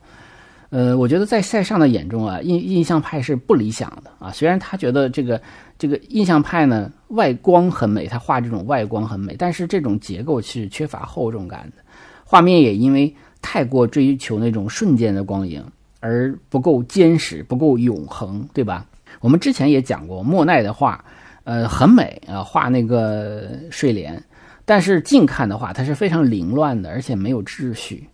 [0.69, 4.31] 呃，我觉得在塞尚的眼中啊，印印象派是不理想的啊。
[4.33, 5.41] 虽然他觉得这个
[5.79, 11.83] 这个印象派呢外光很美，他画这种外光很美，但是这种结构是缺乏厚重感的，
[12.23, 15.65] 画面也因为太过追求那种瞬间的光影
[16.01, 18.85] 而不够坚实，不够永恒，对吧？
[19.21, 21.03] 我们之前也讲过莫奈的画。
[21.47, 24.21] 呃，很美啊，画那个睡莲，
[24.65, 28.05] 但是近看的话，它是非常凌乱的，而且没有秩序，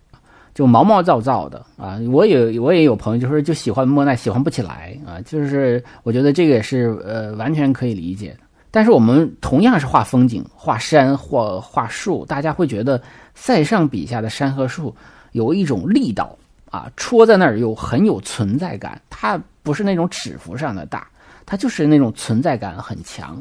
[0.55, 1.99] 就毛毛躁躁的啊。
[2.11, 5.17] 我也我也有朋友，就是就喜欢莫奈，喜欢不起来啊。
[5.25, 8.41] 就是我觉得这个也是呃完全可以理解的。
[8.71, 13.01] 但是我们同样是画风景、画山或画树，大家会觉得
[13.35, 14.95] 塞尚笔下的山和树
[15.33, 16.37] 有一种力道
[16.71, 21.09] 啊，戳在那儿又很有存在感，它不是那种尺幅上的大。
[21.53, 23.39] 他就是那种存在感很强，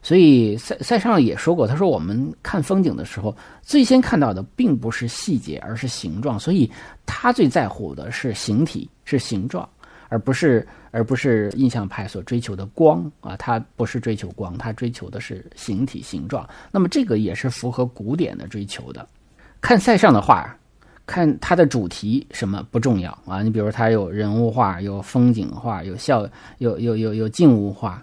[0.00, 6.40] 所以塞塞尚也说过，他说我们看风景的时候，最先看到的并不是细节，而是形状。
[6.40, 6.72] 所以
[7.04, 9.68] 他最在乎的是形体，是形状，
[10.08, 13.36] 而不是而不是印象派所追求的光啊。
[13.36, 16.48] 他不是追求光，他追求的是形体形状。
[16.70, 19.06] 那么这个也是符合古典的追求的。
[19.60, 20.56] 看塞尚的画。
[21.04, 23.42] 看它的主题什么不重要啊？
[23.42, 26.26] 你比如他有人物画，有风景画，有笑，
[26.58, 28.02] 有有有有静物画，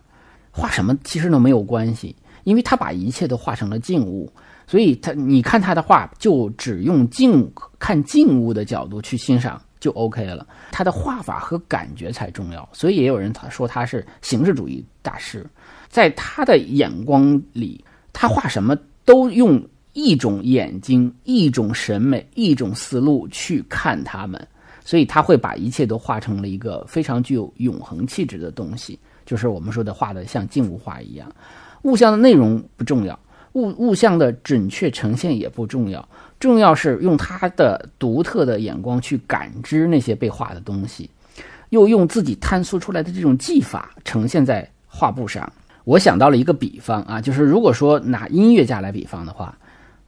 [0.51, 4.31] 画什么其实都没有关系，因为他把一切都画成了静物，
[4.67, 10.45] 所以他你看他的画就只用静看静物的角度去欣赏就 OK 了。
[10.69, 15.49] 他的画法和感觉才重要，所以也有人他说他是形式主义大师，
[15.88, 19.65] 在他的眼光里，他画什么都用。
[20.01, 24.47] 一种眼睛，一种审美，一种思路去看他们，
[24.85, 31.29] 所以他会把一切都画成了一个非常具有永恒气质的东西，就是我们说的画的像静物画一样。
[31.81, 33.19] 物象的内容不重要，
[33.53, 36.07] 物物象的准确呈现也不重要，
[36.39, 41.09] 重要是用他的独特的眼光去感知那些被画的东西，
[41.71, 45.51] 又用自己探索出来的这种技法呈现在画布上。
[45.83, 49.57] 我想到了一个比方啊，就是如果说拿音乐家来比方的话。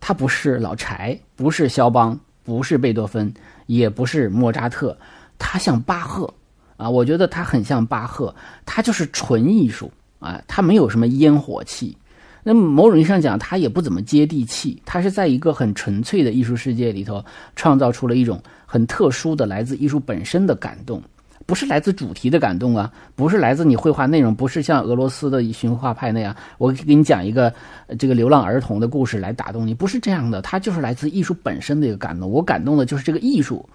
[0.01, 3.33] 他不是老柴，不是肖邦，不是贝多芬，
[3.67, 4.97] 也不是莫扎特，
[5.37, 6.33] 他像巴赫
[6.75, 6.89] 啊！
[6.89, 8.35] 我觉得他很像巴赫，
[8.65, 11.95] 他就是纯艺术啊，他没有什么烟火气。
[12.43, 14.81] 那么某种意义上讲，他也不怎么接地气。
[14.83, 17.23] 他是在一个很纯粹的艺术世界里头，
[17.55, 20.99] 创造出了一种很特殊的来自艺术本身的感动，
[21.51, 27.53] 不是来自主题的感动啊，不是来自你绘画内容，不是像俄罗斯的驯化派那样，我给你讲一个
[27.99, 30.41] 这个流浪儿童的故事来打动你，不是这样的。
[30.41, 32.31] 它就是来自艺术本身的一个感动。
[32.31, 33.67] 我感动的就是这个艺术，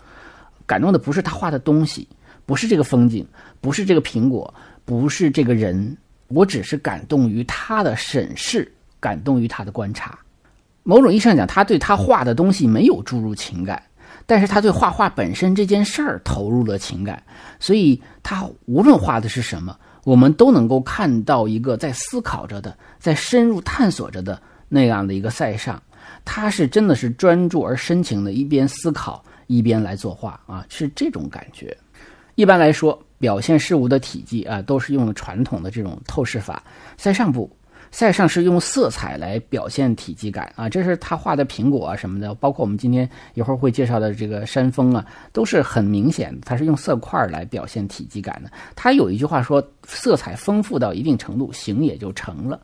[0.64, 2.08] 感动的不是他画的东西，
[2.46, 3.26] 不是这个风景，
[3.60, 4.54] 不是这个苹果，
[4.86, 5.94] 不是这个人。
[6.28, 8.66] 我只是感动于他的审视，
[8.98, 10.18] 感动于他的观察。
[10.82, 13.82] 某种意义上讲，他对他画的东西没有注入情感，
[14.26, 17.22] 但是他对画画本身这件事儿投入了情感。
[17.58, 25.82] 所以，他无论画的是什么，我们都能够看到一个在思考着的，在深入探索着的那样的一个塞尚。
[26.24, 31.76] 他是真的是专注而深情的，一边思考一边来作画啊，是这种感觉。
[32.34, 33.00] 一般来说。
[33.18, 36.62] 表现事物的体积啊，都是用传统的这种透视法。
[36.98, 37.50] 塞尚不，
[37.90, 40.68] 塞尚是用色彩来表现体积感啊。
[40.68, 48.50] 这是他画的苹果啊什么的，包括我们今天一会儿会介绍的这个山峰啊，都是很明显的，它是用色块来表现体积感的。
[48.74, 52.60] 他有一句话说：“色彩丰富到一定程度，形也就成了。”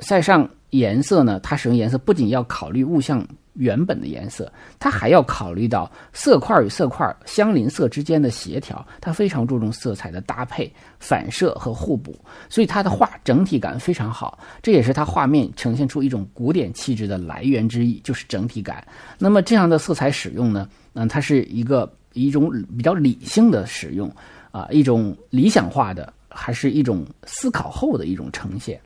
[0.00, 3.26] 塞尚颜色呢，它使用颜色不仅要考虑物象。
[3.60, 12.18] 原本的颜色，它还要考虑到色块与色块相邻色之间的协调，它非常注重色彩的搭配、反射和互补，
[12.48, 14.38] 所以他的画整体感非常好。
[14.62, 18.82] 这也是他画面呈现出一种古典气质的来源之一，就是整体感。
[19.18, 24.10] 那么这样的色彩使用呢，嗯，它是一个一种比较理性的使用
[24.50, 28.80] 啊，一种理想化的，还是一种思考后的一种呈现。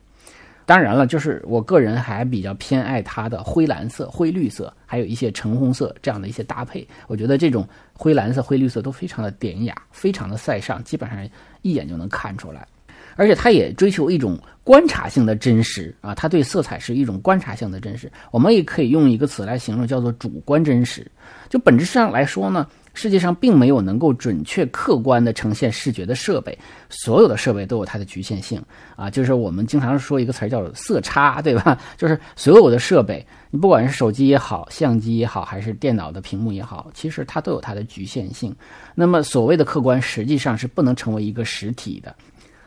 [0.65, 6.87] 当然了，就是我个人还比较偏爱它的灰蓝色、灰绿色，还有一些橙红色这样的一些搭配。
[7.07, 11.19] 我觉得这种灰蓝色、灰绿色都非常的典雅，非常的塞尚，基本上
[11.61, 12.67] 一眼就能看出来。
[13.15, 18.11] 而且它也追求一种观察性的真实啊，它对色彩是一种观察性的真实。
[18.31, 21.05] 我们也可以用一个词来形容，叫做主观真实。
[21.47, 22.67] 就本质上来说呢。
[22.95, 26.57] 世界上并没有能够准确客观的呈现视觉的设备，
[26.89, 28.59] 所有的设备都有它的局限性
[28.95, 29.09] 啊。
[29.09, 31.77] 就是我们经常说一个词儿叫色差，对吧？
[31.97, 38.55] 就是所有的设备，你不管是手机也好，相机也好，还是电脑的屏幕也好，其实它都有它的局限性。
[38.95, 42.15] 那么所谓的客观，实际上是不能成为一个实体的。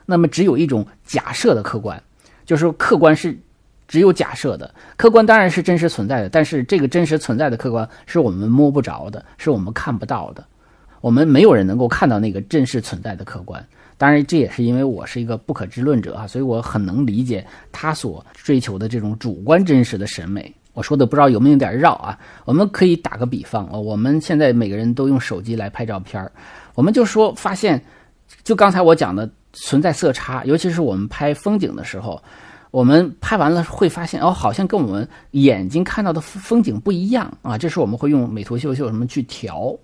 [0.06, 2.00] 那么只有一种假设的客观，
[2.44, 3.36] 就是客观是。
[3.88, 10.44] 只有假设的客观当然是真实存在的，但是这个真实存在的客观是我们摸不着的，是我们看不到的。
[11.00, 13.64] 我们没有人能够看到那个真实存在的客观。
[13.96, 20.54] 当然，这也是因为我是一个不可知论者啊，所以我很能理解他所追求的这种主观真实的审美。
[20.74, 22.18] 我说的不知道有没有点绕啊？
[22.44, 26.30] 我们可以打个比方啊，我们现在每个人都用手机来拍照片儿，
[26.74, 27.82] 我们就说发现，
[28.44, 32.22] 就刚才我讲的存在色差，尤其是我们拍风景的时候。
[32.70, 37.56] 我们拍完了会发现，哦，好像跟我们眼睛看到的风景不一样啊！
[37.56, 39.74] 这时我们会用美图秀秀什么去调。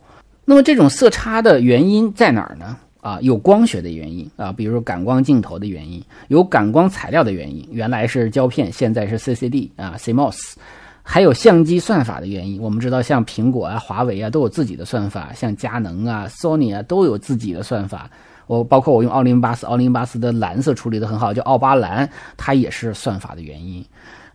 [0.44, 2.76] 那么这种色差的原因在哪儿呢？
[3.00, 10.54] 啊，有光学的原因啊，比如感光镜头的原因，有感光材料的原因，原来是胶片，现在是 CCD 啊，CMOS，
[11.02, 12.60] 还有相机算法的原因。
[12.60, 18.10] 我们知道，像苹果啊、华为啊都有自己的算法，像佳能啊、Sony 啊都有自己的算法。
[18.46, 23.84] 我包括我用奥林巴斯，奥林巴斯的蓝色处理的很好，叫奥巴蓝，它也是算法的原因。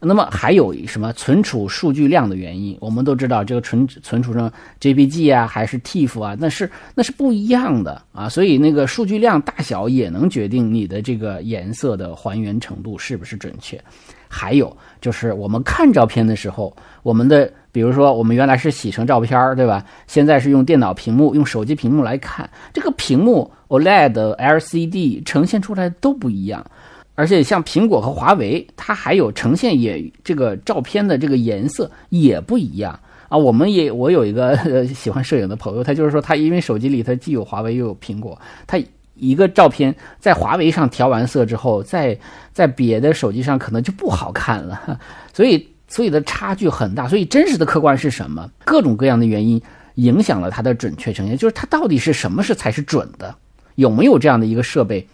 [0.02, 2.78] 那么还有什么存储数据量的原因？
[2.80, 8.30] 我们都知道这个存存储上 JPG 啊，还是 TIFF 啊，那是那是不一样的啊。
[8.30, 13.78] 所以那个数据量大小也能决定你的这个颜色的还原程度是不是准确。
[14.30, 17.52] 还有就是我们看照片的时候，我们的。
[17.72, 19.86] 比如说，我们原来是洗成照片儿，对吧？
[20.08, 26.66] 现在是用电脑屏幕、用手机屏幕来看，这个屏幕 OLED、LCD 呈现出来都不一样。
[27.14, 33.38] 而且像苹果和华为，它还有呈现也这个照片的这个颜色也不一样啊。
[33.38, 38.80] 我们也我有一个喜欢摄影的朋友，他就是说他因为手机里他既有华为又有苹果，他
[39.20, 42.18] 一个照片在华为上调完色之后，在
[42.54, 45.00] 在别的手机上可能就不好看了，
[45.34, 45.68] 所以。
[45.92, 48.48] 所以的差距很大，所以真实的客观是什么？
[48.64, 49.60] 各种各样的原因
[49.96, 53.34] 影响了它的准确呈现，就是它到底是什么是才是准的？
[53.74, 55.08] 有没有这样的一个设备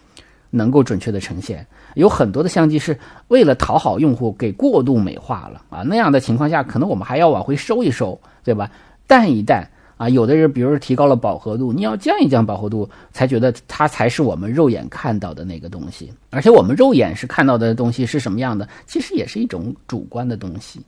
[0.49, 1.65] 能够准确的呈现？
[1.93, 8.69] 有很多的相机是为了讨好用户给过度美化了啊，那样的情况下，可能我们还要往回收一收，对吧？
[9.07, 9.69] 淡一淡。
[9.97, 16.11] 啊，有的人，比如说提高了饱和度，你要降一降饱和度，才觉得它才是我们肉眼看到的那个东西。
[16.29, 20.79] 而且我们肉眼是看到的东西是什么样的，其实也是一种主观的东西。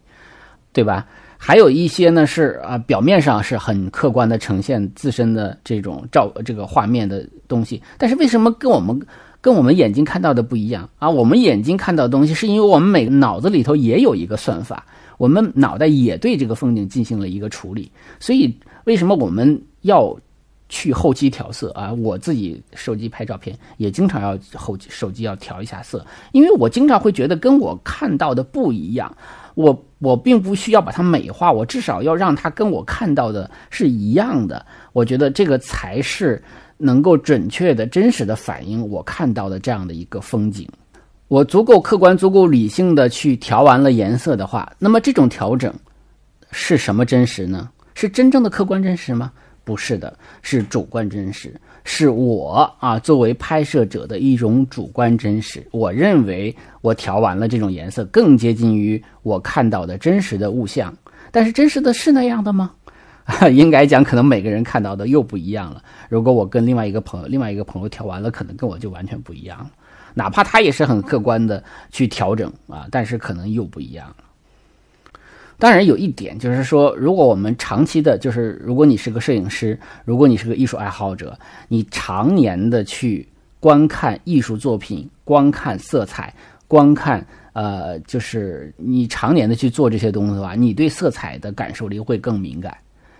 [0.74, 1.08] 对吧？
[1.40, 9.00] 还有一些呢是啊，表面上是很客观的呈现自身的这种照这个画面的东西，但是为什么跟我们
[9.42, 11.10] 跟我们眼睛看到的不一样啊？
[11.10, 14.86] 我们眼睛看到的东西是因为我们每个脑子里头也有一个算法，
[15.18, 18.56] 我们脑袋也对这个风景进行了一个处理，所以
[18.88, 20.18] 为什么我们要
[20.70, 21.92] 去后期调色啊？
[21.92, 29.14] 我自己手机拍照片也经常要后手机要调一下色，因为我经常会觉得跟我看到的不一样。
[29.56, 34.66] 我我并不需要把它美化，我至少要让它跟我看到的是一样的。
[34.94, 36.42] 我觉得这个才是
[36.78, 40.66] 能够准确的、真实的反映我看到的这样的一个风景。
[41.28, 45.74] 我足够客观、足够理性的去调完了颜色的话，那么这种调整
[46.52, 47.70] 是什么真实呢？
[47.98, 49.32] 是真正的客观真实吗？
[49.64, 51.60] 不是的，是主观真实。
[51.84, 55.66] 是我啊，作为拍摄者的一种主观真实。
[55.72, 60.96] 我认为我调完了这种颜色，更接近于我看到的真实的物象。
[61.32, 62.72] 但是真实的是那样的吗？
[63.52, 65.82] 应该讲，可能每个人看到的又不一样了。
[66.08, 69.72] 如果我跟另外一个朋友，另外一个朋友调完了，可能跟我就完全不一样了。
[70.14, 74.16] 哪怕他也是很客观的去调整啊，但是可能又不一样。
[75.60, 81.38] 当然有一点，就是说，如果我们长期的，就是如果你是个摄影师，如果你是个艺术爱好者，
[81.68, 83.28] 你常年的去
[83.60, 86.32] 观看艺术作品、观看色彩、
[86.68, 92.78] 观看，呃，就是你常年的去做这些东西的话，你对色彩的感受力会更敏感，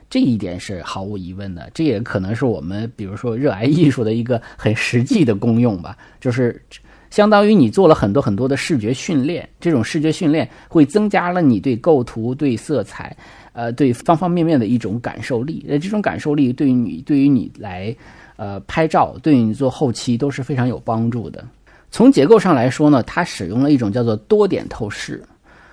[0.08, 1.68] 这一点是毫无疑问的。
[1.74, 6.62] 这也可能是我们，比如说热爱艺术的一个很实际的功用吧，就是。
[7.10, 13.16] 相当于你做了很多很多的视觉训练，这种视觉训练会增加了你对构图、对色彩，
[13.54, 15.66] 呃，对方方面面的一种感受力。
[15.68, 17.96] 呃，这种感受力对于你，对于你来，
[18.36, 21.44] 呃，拍照，对于你做后期都是非常有帮助的。
[21.90, 25.24] 从结构上来说呢，它使用了一种叫做多点透视，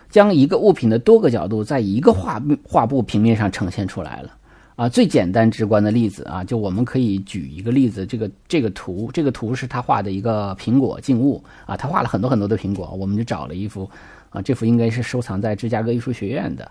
[0.09, 4.30] 将一个物品的多个角度在一个画画布平面上呈现出来了。
[4.77, 13.89] 啊，最简单直观的例子啊，就我们可以举一个例子，这个这个图，这个图是他画的一个苹果静物啊，他画了很多很多的苹果，我们就找了一幅
[14.31, 16.68] 啊，这幅应该是收藏在芝加哥艺术学院的，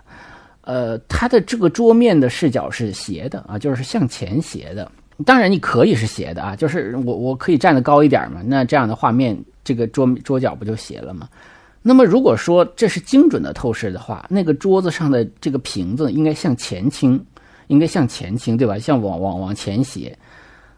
[0.60, 4.92] 呃，它的这个桌面的视角是斜的啊，就是向前斜的，
[5.24, 9.34] 当然你可以是斜的啊，就是我我可以站得高一点嘛，那这样的画面
[9.64, 11.26] 这个桌桌角不就斜了吗？
[11.80, 17.18] 那么如果说这是精准的透视的话，那个桌子上的这个瓶子应该向前倾。
[17.68, 18.78] 应该向前倾，对吧？
[18.78, 20.16] 向往往往前斜，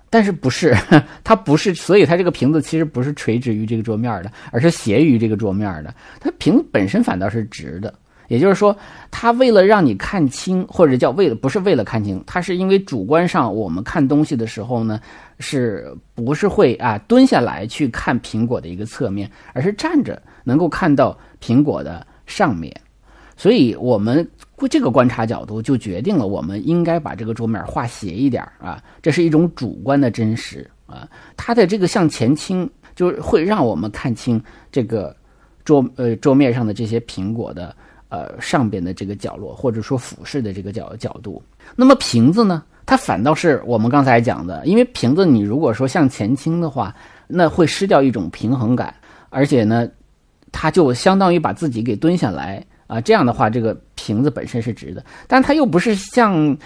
[0.08, 0.76] 但是不是？
[1.24, 5.94] 它不是，所以它这个瓶子其实不是垂直于这个桌面的，而是斜于这个桌面的。
[6.20, 7.92] 它瓶子本身反倒是直的，
[8.28, 8.76] 也就是说，
[9.10, 15.00] 它为了让你看清，或者叫为了不是为了看清，它是因为主观上我们看东西的时候呢，
[15.38, 22.72] 是不是会啊蹲下来去看苹果的一个侧面，而是站着能够看到苹果的上面。
[23.36, 24.26] 所以，我们
[24.70, 31.06] 这个观察角度就决定了，我们应该把这个桌面画斜一点啊，这是一种主观的真实啊。
[31.36, 35.14] 它的这个向前倾，就是会让我们看清这个
[35.66, 37.76] 桌呃桌面上的这些苹果的
[38.08, 41.42] 呃上边的这个角落，或者说俯视的这个角角度。
[41.74, 48.94] 那么瓶子呢，它反倒是我们刚才讲的，因为瓶子你如果说向前倾的话，那会失掉一种平衡感，
[49.28, 49.86] 而且呢，
[50.50, 52.64] 它就相当于把自己给蹲下来。
[52.86, 56.56] 啊，这样的话，这个瓶子本身是直的，但它又不是像，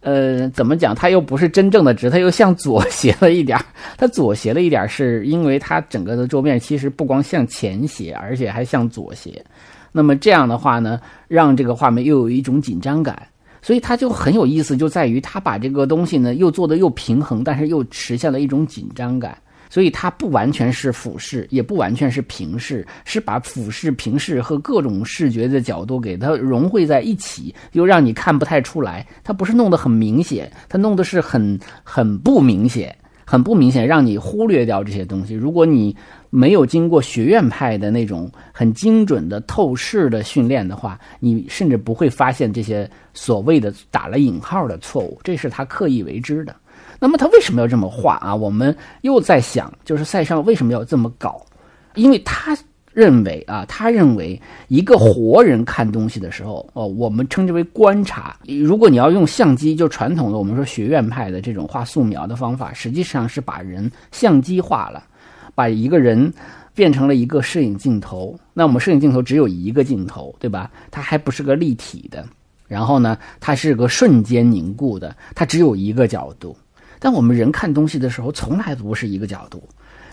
[0.00, 0.94] 呃，怎么讲？
[0.94, 3.58] 它又不是真正的直，它又向左斜了一点。
[3.96, 9.44] 它左斜了一点，是因为它整个的桌面其实不光向前斜，而且还向左斜。
[9.92, 13.26] 那么这样的话呢，让这个画面又有一种紧张感，
[13.62, 19.36] 所以它就很有意思，就在于它把这个东西呢又做的又平衡，但是又实现了一种紧张感。
[19.70, 29.06] 所以它不完全是俯视，也不完全是平视，是把俯视、平视和各种视觉的角度给它融汇在一起，又让你看不太出来。
[29.22, 35.34] 它不是弄得很明显，它弄的是很很不明显，很不明显，让你忽略掉这些东西。
[35.34, 35.94] 如果你
[36.30, 46.54] 没有经过学院派的那种很精准的透视的训练的话，你甚至不会发现这些所谓的打了引号的错误，这是他刻意为之的。
[46.98, 48.34] 那么他为什么要这么画啊？
[48.34, 51.44] 我们又在想，就是塞尚为什么要这么搞？
[51.94, 52.56] 因为他
[52.92, 58.36] 认为啊，他认为一个活人看东西的时候，哦，我们称之为观察。
[58.60, 65.04] 如果你要用相机，就传统的我们说学院派的这种画素描的方法，实际上是把人相机化了，
[65.54, 66.32] 把一个人
[66.74, 68.36] 变成了一个摄影镜头。
[68.52, 70.70] 那我们摄影镜头只有一个镜头，对吧？
[70.90, 72.24] 它还不是个立体的。
[72.66, 76.56] 然后呢，它是个瞬间凝固的，它只有一个角度。
[76.98, 79.62] 但我们人看东西的时候，从来都不是一个角度，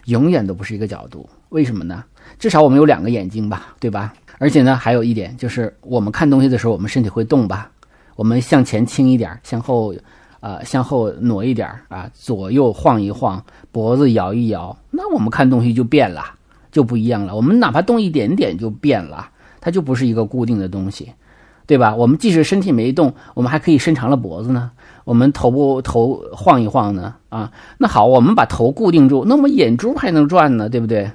[0.06, 1.30] 永远都不是一个角度。
[1.50, 2.04] 为什么呢？
[2.38, 4.14] 至少我们有两个眼睛吧，对吧？
[4.38, 7.72] 而且呢，还有一点就是，我们看东西的时候，我们身体会动吧？
[8.16, 9.94] 我们向前倾一点，向后，
[10.42, 16.24] 呃，向后挪一点啊，左右晃一晃，脖子摇一摇，那我们看东西就变了，
[16.72, 17.36] 就不一样了。
[17.36, 19.30] 我们哪怕动一点点就变了，
[19.62, 21.12] 它就不是一个固定的东西。
[21.68, 21.96] 对吧？
[21.96, 24.70] 我们即使身体没动，我们还可以伸长了脖子呢。
[25.06, 31.10] 我们头部头晃一晃呢，啊，那好，我们把头固定住，那我们眼珠还能转呢，对不对？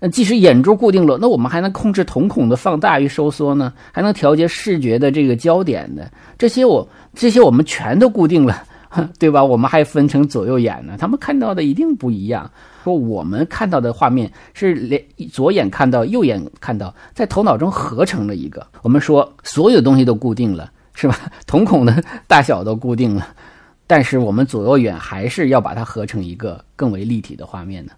[0.00, 6.08] 那即使眼珠固定了，那我们还能控制瞳孔的放大与收缩呢，还能调节视觉的这个焦点的。
[6.36, 8.62] 这些我这些我们全都固定了，
[9.18, 9.42] 对吧？
[9.42, 12.48] 我们还分成左右眼呢，他们看到的一定不一样。
[12.84, 18.66] 说我们看到的画面是连左眼看到，右眼看到，在头脑中合成了一个。
[18.82, 20.70] 我们说所有东西都固定了，
[21.00, 21.30] 是吧？
[21.46, 23.28] 瞳孔的大小都固定了，
[23.86, 27.92] 但是我们左右眼还是要把它合成一个更为立体的画面的。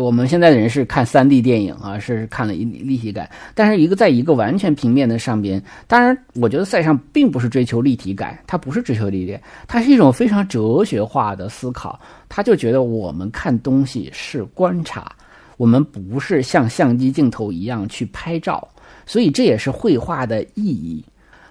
[0.00, 9.38] 我们现在的人是看三 D 电影啊，是看了一立体感，但是一个在一个完全平面的上边，当然，我觉得塞尚并不是追求立体感，他不是追求立体，
[9.68, 15.12] 他是一种非常哲学化的思考，他就觉得我们看东西是观察，
[15.58, 18.66] 我们不是像相机镜头一样去拍照，
[19.06, 21.04] 所以这也是绘画的意义。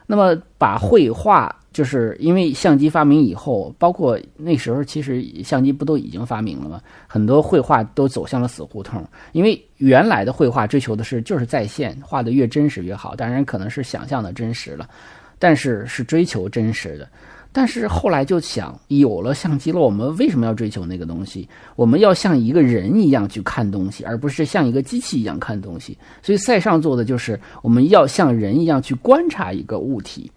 [0.08, 1.56] 那么把绘画。
[1.74, 6.82] 就是因为相机发明以后，包括那时候，其实相机不都已经发明了吗？
[7.06, 9.08] 很多绘画都走向了死胡同。
[9.32, 13.16] 因为原来的绘画追求的是就是在线，画的越真实越好。
[13.16, 14.90] 当然可能是想象的真实了，
[15.38, 17.08] 但是是追求真实的。
[17.52, 21.48] 但是后来就想，有了相机了，我们为什么要追求那个东西？
[21.76, 25.98] 我们要像一个人一样去看东西，而不是像一个机器一样看东西。
[26.22, 30.32] 所以塞尚做的就是我们要像人一样去观察一个物体。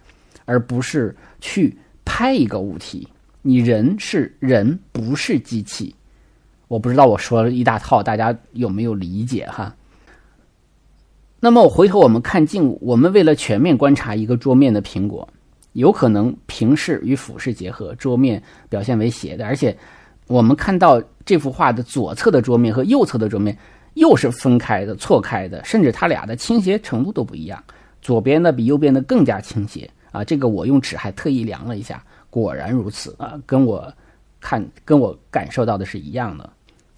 [0.47, 1.73] 而不是去
[2.05, 3.07] 拍一个物体，
[3.41, 5.95] 你人是人，不是机器。
[6.67, 9.73] 我不知道我说了一大套，大家有没有理解哈？
[11.39, 15.29] 那么我回头我们看静物，我们为了全面观察一个桌面的苹果，
[15.73, 19.77] 有可能平视与俯视结合，桌面表现为斜的，而且
[20.27, 23.57] 我们看到这幅画的左侧的桌面和右侧的桌面
[23.95, 27.63] 又是分开的、错开的，甚至它俩的倾斜程度都不一样，
[28.03, 29.89] 左边的比右边的更加倾斜。
[30.13, 33.93] 啊，这个我用尺还特意量了一下，果然如此啊，跟我
[34.41, 36.51] 看跟我感受到的是一样的。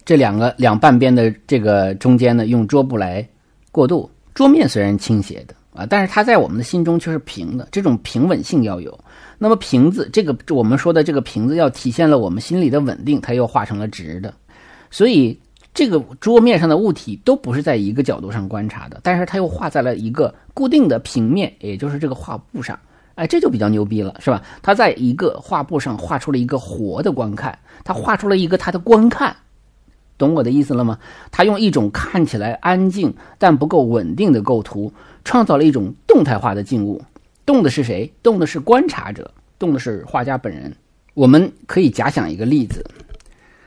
[0.03, 3.27] 这两个两半边的这个中间呢，用桌布来
[3.71, 4.09] 过渡。
[4.33, 8.97] 桌面虽然倾斜的啊，但是它在我们的心中却是平的，这种平稳性要有。
[9.37, 14.33] 那么瓶子这个我们说的这个瓶子要体现了我们心里的稳定，它又画成了直的。
[14.91, 15.37] 所以
[15.73, 22.79] 这个桌面上的物体都不是在一个角度上观察的，但是它又画在了一个固定的平面，也就是这个画布上。
[23.15, 24.41] 哎，这就比较牛逼了，是吧？
[24.63, 29.35] 他在一个画布上画出了一个活的观看，他画出了一个他的观看，
[30.17, 30.97] 懂我的意思了吗？
[31.29, 34.91] 他用一种看起来安静但不够稳定的构图，
[35.23, 37.01] 创造了一种动态化的静物。
[37.45, 38.11] 动的是谁？
[38.23, 40.73] 动的是观察者，动的是画家本人。
[41.13, 42.85] 我们可以假想一个例子，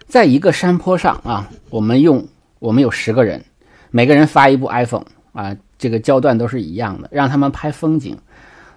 [0.06, 2.26] 在一个山坡上啊，我们用
[2.58, 3.44] 我们有十个人，
[3.90, 8.16] 每个人发一部 iPhone 啊，这个焦段都是一样的，让他们拍风景。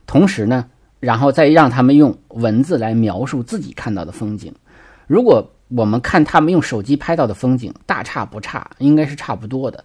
[0.05, 0.65] 同时呢，
[0.99, 4.53] 然后再让他们用文字来描述自己看到的风景。
[5.07, 9.83] 如果我们看他们用手机拍到的风景，大差不差，应该是差不多的。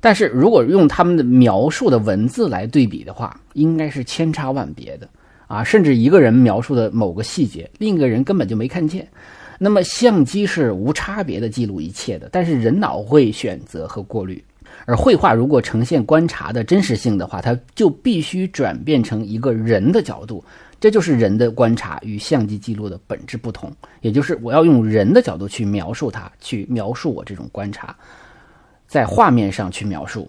[0.00, 5.08] 但是如果用他们的描述的文字来对比的话，应该是千差万别的
[5.46, 5.64] 啊！
[5.64, 9.06] 甚至一个人描述的某个细节，另一个人根本就没看见。
[9.58, 14.42] 那么相机是无差别的记录一切的，但是人脑会选择和过滤。
[14.84, 20.42] 而绘画如果呈现观察的真实性的话，它就必须转变成一个人的角度，
[20.78, 23.70] 这就是人的观察与相机记录的本质不同。
[24.00, 27.94] 也就是我要用人的角度去描述它，去描述我这种观察，
[28.88, 30.28] 在画面上去描述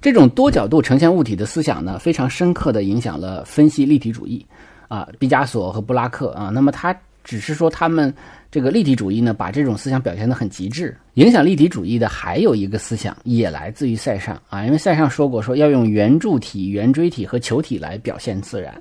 [0.00, 4.46] 这种多角度呈现物体的思想呢，非常深刻地影响了分析立体主义
[4.86, 6.50] 啊，毕加索和布拉克啊。
[6.54, 8.14] 那么他只是说他们。
[8.52, 10.96] 这个立体主义呢，把这种思想表现得很极致。
[11.14, 18.74] 影响立体主义的还有一个思想，也来自于塞尚啊，因为塞尚说过，说要用圆柱体、圆锥体和球体来表现自然。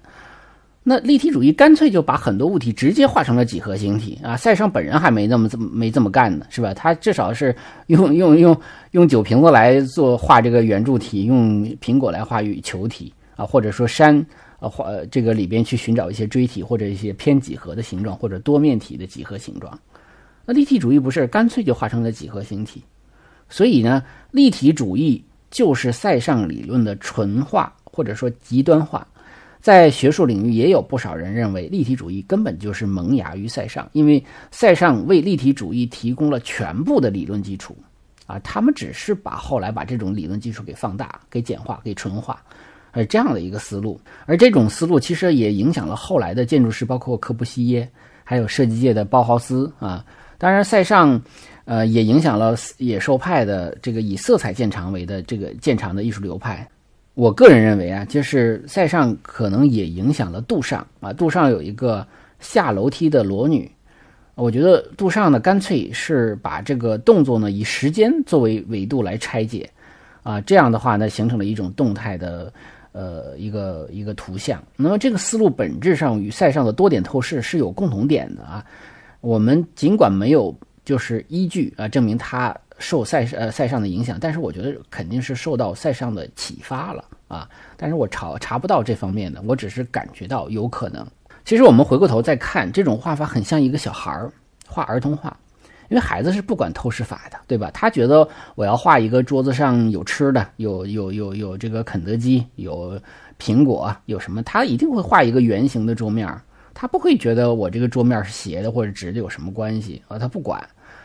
[0.83, 4.35] 那立体主义干脆就把很多物体直接画成了几何形体啊。
[4.37, 6.73] 塞尚本人还没那么这么没这么干呢，是吧？
[6.73, 7.55] 他至少是
[7.87, 8.59] 用用用
[8.91, 14.25] 用酒瓶子来做画这个圆柱体，用苹果来画球体啊，或者说山。
[14.61, 19.79] 呃，画这个里边去寻找一些锥体或者一些偏几何的形状，或者多面体的几何形状。
[20.45, 22.83] 那立体主义不是干脆就画成了几何形体？
[23.47, 29.07] 所以呢，立体主义就是塞尚理论的纯化或者说极端化。
[29.61, 37.75] 在学术领域也有不少人认为立体主义根本就是萌芽于塞尚，因为塞尚为立体主义提供了全部的理论基础，
[38.25, 42.41] 啊，他们只是把后来把这种理论基础给放大、给简化、给纯化，
[42.91, 47.89] 而这样的一个思路，而这种思路其实也影响了后来的建筑师，包括柯布西耶，
[48.23, 50.05] 还有设计界的包豪斯啊。
[50.37, 51.21] 当然，塞尚，
[51.65, 56.65] 呃，也影响了野兽派的这个以色彩见长为的这个见长的艺术流派。
[57.19, 61.11] 我个人认为啊，就是塞尚可能也影响了杜尚啊。
[61.11, 62.07] 杜尚有一个
[62.39, 63.69] 下楼梯的裸女，
[64.35, 69.69] 我觉得杜尚呢，干脆是把这个动作呢以时间作为维度来拆解，
[70.23, 72.53] 啊，这样的话呢，形成了一种动态的
[72.93, 74.63] 呃一个一个图像。
[74.77, 78.63] 那么这个思路本质上与塞尚的多点透视是有共同点的啊。
[79.19, 82.55] 我们尽管没有就是依据啊证明他。
[82.79, 87.47] 受塞呃塞尚的影响，但是我觉得肯定是受到塞尚的启发了啊！
[87.77, 91.05] 但是我查查不到这方面的，我只是感觉到有可能。
[91.45, 94.31] 其实我们回过头再看，这种画法很像一个小孩儿
[94.65, 95.35] 画儿童画，
[95.89, 97.69] 因为孩子是不管透视法的，对吧？
[97.73, 102.99] 他觉得我要画一个桌子上有吃的，有有有有这个肯德基，有
[103.39, 106.33] 苹果，有什么，他一定会画一个圆形的桌面，
[106.73, 110.63] 他不会觉得我这个桌面是斜的或者直的有什么关系啊，他不管。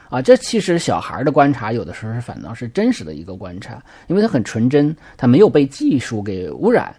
[0.08, 6.94] 啊，这其实小孩的观察有的时候是反倒是真实的一个观察，因为他很纯真，他没有被技术给污染。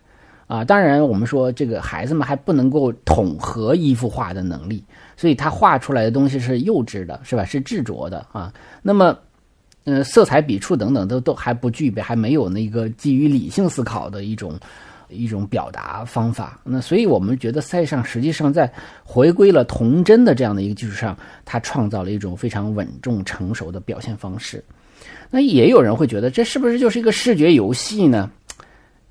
[0.48, 4.84] 啊，当然我们说这个孩子们还不能够统合一幅画的能力，
[5.18, 7.44] 所以他画出来的东西是幼稚的，是吧？
[7.44, 8.54] 是执着的啊。
[8.84, 9.18] 那么，
[9.86, 14.60] 呃，色彩、笔触等等都都还不具备，还没有那个基于理性思考的一种。
[15.10, 18.72] 一种表达方法，那所以我们觉得塞尚实际上在
[19.04, 24.64] 回归了童真的这样的一个基础上，他创造了一种非常稳重成熟的表现方式。
[25.30, 28.30] 那也有人会觉得这是不是就是一个视觉游戏呢？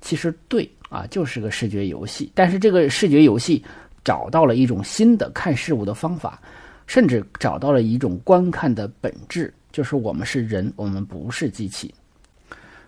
[0.01, 2.31] 其实对啊，就是个视觉游戏。
[2.33, 3.63] 但是这个视觉游戏
[4.03, 6.41] 找到了一种新的看事物的方法，
[6.87, 11.93] 甚至找到了一种观看的本质，就是我们是人，我们不是机器。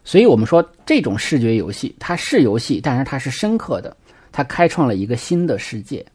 [0.08, 3.94] 所以，我们说这种视觉游戏，它是游戏，但是它是深刻的，
[4.32, 6.06] 它开创了一个新的世界，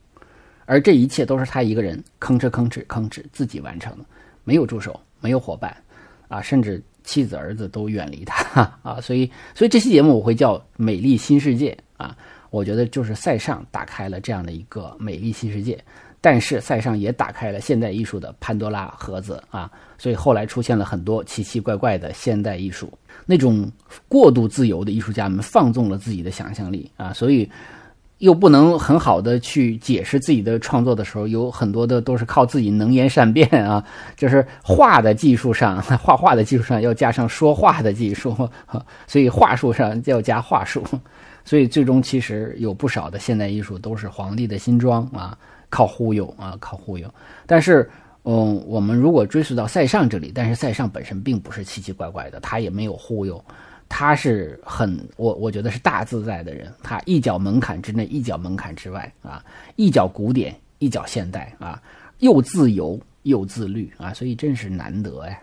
[0.64, 4.04] 而这一切都是他一个人吭哧吭哧吭哧自己完成的，
[4.44, 5.76] 没有助手，没有伙伴，
[6.28, 8.98] 啊，甚至妻子儿子都远离他 啊。
[8.98, 12.16] 所以，所以这期节目我会叫《美丽新世界》啊，
[12.48, 15.78] 我觉得就是塞尚打开了这样的一个美丽新世界。
[16.24, 19.68] 但是塞尚也打开了现代艺术的潘多拉盒子啊，
[19.98, 22.90] 所以后来出现了很多奇奇怪怪的现代艺术。
[23.26, 23.70] 那种
[24.08, 27.48] 过度自由的艺术家们放纵了自己的想象力啊，所以
[28.18, 33.84] 又不能很好的去解释自己的创作的时候，有很多的都是靠自己能言善辩啊，
[34.16, 38.36] 就是画的技术上， 画画的技术上要加上说话的技术，
[39.06, 40.84] 所以话术上要加话术，
[41.44, 45.36] 所以最终其实有不少的现代艺术都是皇帝的新装啊。
[45.68, 47.08] 靠忽悠啊，靠忽悠。
[47.46, 47.88] 但是，
[48.24, 53.44] 嗯，我们如果追溯到塞尚这里，但是塞尚本身并不是奇奇怪怪的，他也没有忽悠，
[53.88, 56.72] 他是很我我觉得是大自在的人。
[56.84, 59.44] 他一脚门槛之内，一脚门槛之外啊，
[59.74, 61.82] 一脚古典，一脚现代啊，
[62.20, 65.36] 又自由又自律啊，所以真是难得呀。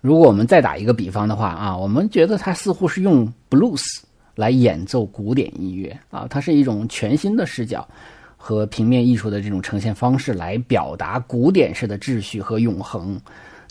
[0.00, 3.84] 如果我们再打一个比方的话啊，我们觉得他似乎是用 blues
[4.34, 7.88] 来演奏古典音乐啊，它是一种全新的视角。
[8.46, 13.18] 和平面艺术的这种呈现方式来表达古典式的秩序和永恒，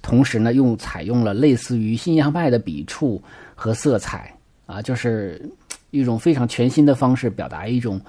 [0.01, 3.21] 同时呢，又采用了类似于新洋派的笔触
[3.53, 5.39] 和色彩啊，就是
[5.91, 8.01] 一种非常全新的方式表达一种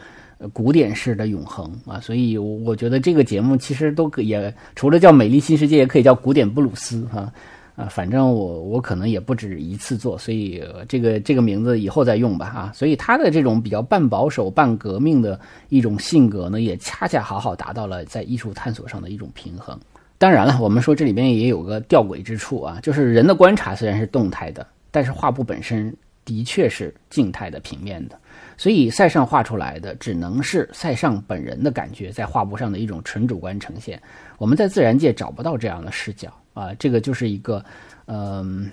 [0.55, 2.01] 古典式的永恒啊。
[2.01, 4.35] 所以我觉得这个节目其实都可以，
[4.75, 7.21] 除了叫《美丽新世界》，也可以叫《古典布鲁斯》哈。
[7.21, 7.33] 啊，
[7.77, 12.73] 啊反正我我可能也不止一次做，所以这个这个名字以后再用吧啊。
[12.75, 19.79] 所以他的这种比较半保守半革命的一种性格呢，也恰恰好好达到了在艺术探索上的一种平衡。
[20.19, 25.95] 当然了，我们说这里边也有个吊诡之处啊，就是人的观察虽然是动态的，但是画布本身
[26.25, 28.17] 的确是静态的平面的，
[28.57, 34.01] 所以塞尚画出来的只能是塞尚本人的感觉在画布上的一种纯主观呈现，
[34.39, 36.33] 我们在自然界找不到这样的视角。
[36.55, 37.63] 啊，这个就是一个，
[38.07, 38.71] 嗯，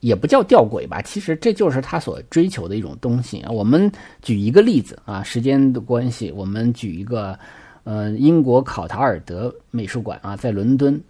[0.00, 3.50] 也不叫吊诡吧，其实这就是他所追求的一种东西啊。
[3.50, 3.90] 我们
[4.22, 7.38] 举一个例子啊，时间的关系，我们举一个，
[7.84, 11.00] 呃，英国考塔尔德美术馆啊，在伦敦，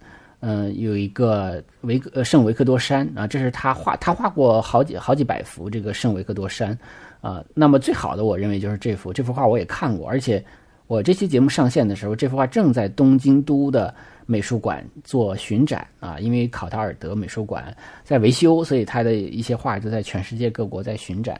[0.41, 6.77] 嗯，有一个维克圣维克多山啊，这是他画，他画过好几好几百幅这个圣维克多山
[7.21, 7.43] 啊。
[7.55, 10.45] 那么最好的，我认为就是这幅，这幅画我也看过，而且
[10.85, 13.91] 我这期节目上线的时候，这幅画正在东京都的。
[14.29, 21.35] 美术馆做巡展啊，因为考塔尔德美术馆在维修，所以他的一些画就在全世界各国在巡展。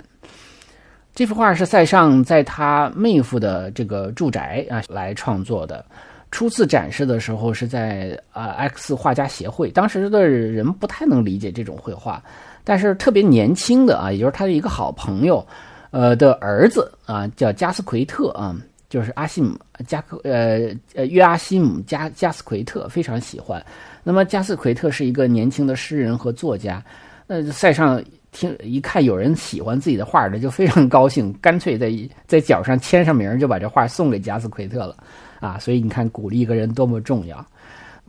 [1.13, 5.85] 这幅画是塞尚在他妹夫的这个住宅啊来创作的。
[6.31, 12.23] 初次展示的时候是在啊 X 画家协会，当时的人不太能理解这种绘画，
[12.63, 15.45] 但是特别年轻的啊，也就是他的一个好朋友，
[15.91, 18.55] 呃的儿子啊叫加斯奎特啊，
[18.89, 23.63] 就是阿西姆加克呃呃约阿西姆加加斯奎特非常喜欢。
[24.03, 26.83] 那么加斯奎特是一个年轻的诗人和作家，
[27.27, 31.91] 呃塞尚听一看有人喜欢自己的画的，就非常高兴，干脆在
[32.27, 34.97] 在脚上签上名，就把这画送给加斯奎特了。
[35.39, 37.45] 啊，所以你看，鼓励一个人多么重要。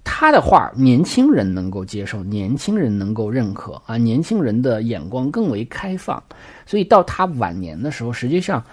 [0.03, 6.21] 他的画，年轻人能够接受，年轻人能够认可啊，年轻人的眼光更为开放。
[6.67, 8.65] 所以到他晚年的时候，实际上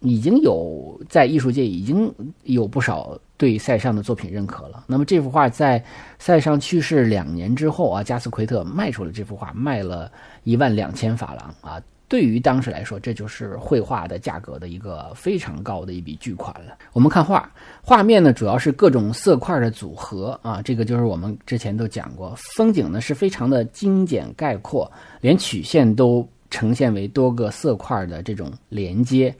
[0.00, 2.12] 已经有在艺术界已经
[2.44, 4.84] 有不少对塞尚的作品认可了。
[4.86, 5.82] 那么这幅画在
[6.18, 10.10] 塞尚去世两年之后啊，加斯奎特卖出了这幅画，卖了
[10.44, 11.82] 一万两千法郎啊。
[12.08, 16.76] 对于当时来说，这就是绘画的价格的一个非常高的一笔巨款了。
[16.92, 17.48] 我们看画，
[17.82, 22.34] 画面呢主要是各种色块的组合啊，这个就是我们之前都讲过。
[22.36, 24.90] 风景呢是非常的精简概括，
[25.20, 29.32] 连曲线都呈现为多个色块的这种连接。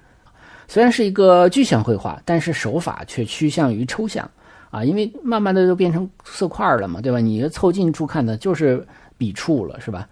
[0.71, 4.31] 虽然是一个具象绘画，但是手法却趋向于抽象
[4.71, 7.18] 啊，因为慢慢的就变成色块了嘛，对吧？
[7.18, 8.87] 你凑近处看的就是
[9.18, 10.09] 笔触了，是吧？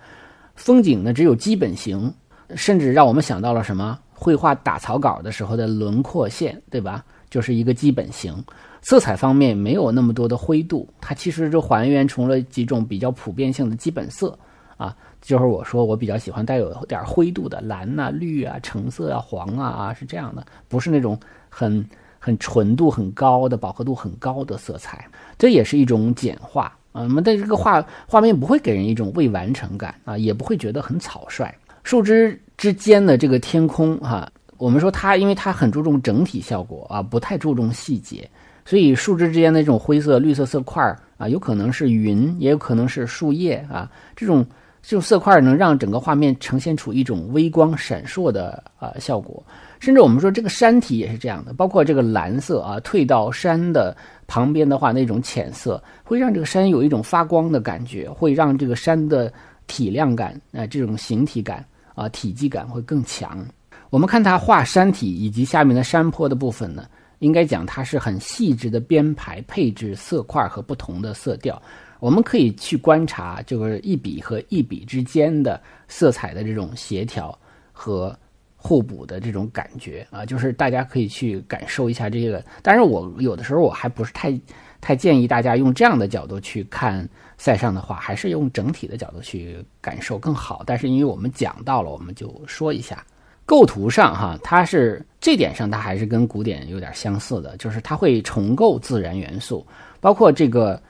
[0.57, 2.13] 风景呢只有基本型。
[2.57, 3.97] 甚至让我们想到了什么？
[4.13, 7.05] 绘画打草稿的时候的轮廓线，对吧？
[7.31, 8.35] 就是一个基本型。
[8.83, 14.37] 色彩方面没有那么多的灰度，它其实就还原成了几种比较普遍性的基本色
[14.77, 14.97] 啊。
[15.21, 21.85] 就是我说我比较喜欢带有点灰度的蓝呐、绿啊、橙色啊、黄啊啊，是这样的，不是那种很
[22.19, 25.07] 很纯度很高的、饱和度很高的色彩。
[25.37, 27.03] 这也是一种简化啊。
[27.03, 31.55] 那么在这个画画面不会给人一种未完成感啊，也不会觉得很草率。
[31.85, 38.29] 树枝之间的这个天空，哈，我们说它，因为它很注重整体效果啊，不太注重细节，
[38.65, 40.83] 所以树枝之间的这种灰色、绿色色块
[41.17, 44.45] 啊，有可能是云，也有可能是树叶啊，这种
[44.83, 49.43] 这种色块能让整个画面呈现出一种微光闪烁的啊效果。
[49.81, 59.33] 甚至我们说这个山体也是这样的，包括这个蓝色啊，退到山的旁边的话，那种浅色会让这个山有一种发光的感觉，会让这个山的
[59.67, 61.65] 体量感啊，这种形体感。
[61.99, 63.45] 啊，体积感会更强。
[63.91, 66.87] 我们看它画山体以及下面的山坡的部分呢，
[67.19, 71.61] 应该讲它是很细致的编排配置色块和不同的色调。
[72.01, 77.37] 我们可以去观察，就是一笔和一笔之间的色彩的这种协调
[77.73, 78.17] 和
[78.57, 82.45] 互补的这种感觉啊，就是大家可以去感受一下这个。
[82.63, 84.41] 但是我有的时候我还不是太
[84.81, 87.09] 太建议大家用这样的角度去看。
[87.41, 90.65] 塞尚的话，还是用整体的角度去感受更好。
[90.67, 93.07] 但是因为我们讲到了，我们就说一下
[93.47, 99.65] 构图上哈，它是这点上它还是跟古典有点相似的，就是它会重构自然元素，
[100.01, 100.83] 包括这个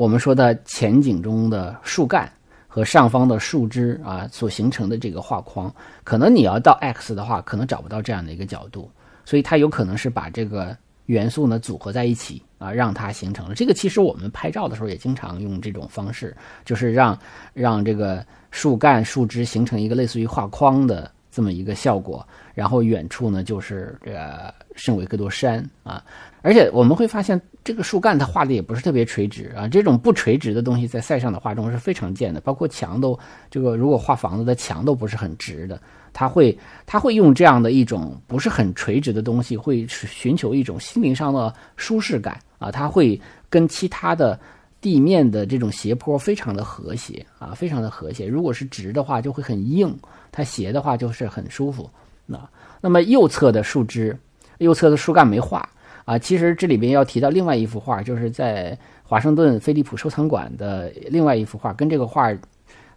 [0.00, 2.32] 我们说的前景中的树干
[2.66, 5.70] 和上方的树枝啊所形成的这个画框，
[6.04, 8.90] 可能你要到 X 的话，可能找不到这样的一个角度，
[9.26, 10.74] 所以它有可能是把这个。
[11.06, 13.74] 元素呢组合在一起啊，让它形成了这个。
[13.74, 17.18] 其实我们拍照的时候也经常用这种方式，就是让
[17.52, 22.24] 让这个树干、树枝形成一个类似于画框的这么一个效果。
[22.54, 26.00] 然后远处呢就是这个圣维克多山啊，
[26.42, 29.68] 而且我们会发现这个树干它画的也不是特别垂直啊。
[29.68, 33.18] 这种不垂直的东西在塞尚的画中是非常见的，包括墙都
[33.50, 35.80] 这个如果画房子的墙都不是很直的。
[36.12, 42.70] 他会，他会用这样的一种不是很垂直的东西，会寻求一种心灵上的舒适感啊。
[42.70, 44.38] 他会跟其他的
[44.80, 48.26] 地面的这种斜坡非常的和谐啊，非常的和谐。
[48.26, 49.90] 如果是直的话，就会很硬；
[50.32, 51.88] 它斜的话，就是很舒服。
[52.26, 52.40] 那
[52.80, 54.18] 那么右侧的树枝，
[54.58, 55.68] 右侧的树干没画
[56.04, 56.18] 啊。
[56.18, 62.30] 其实这里边要提到另外一幅画，就是在华盛顿菲利普收藏馆的另外一幅画，跟这个画。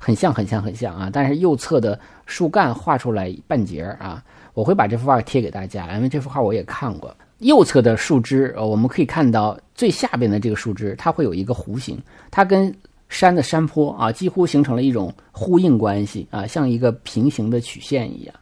[0.05, 1.09] 很像，很像，很像啊！
[1.13, 4.21] 但是右侧的树干画出来半截啊，
[4.53, 7.15] 我会把这幅画贴给大家，因为这幅画我也看过。
[7.37, 11.97] 右侧的树枝，呃，我们可以看到最下边的这个树枝，它会有一个弧形，
[12.29, 12.75] 它跟
[13.07, 18.35] 山的山坡啊，几乎形成了一种呼应关系啊，像一个平行的曲线一样。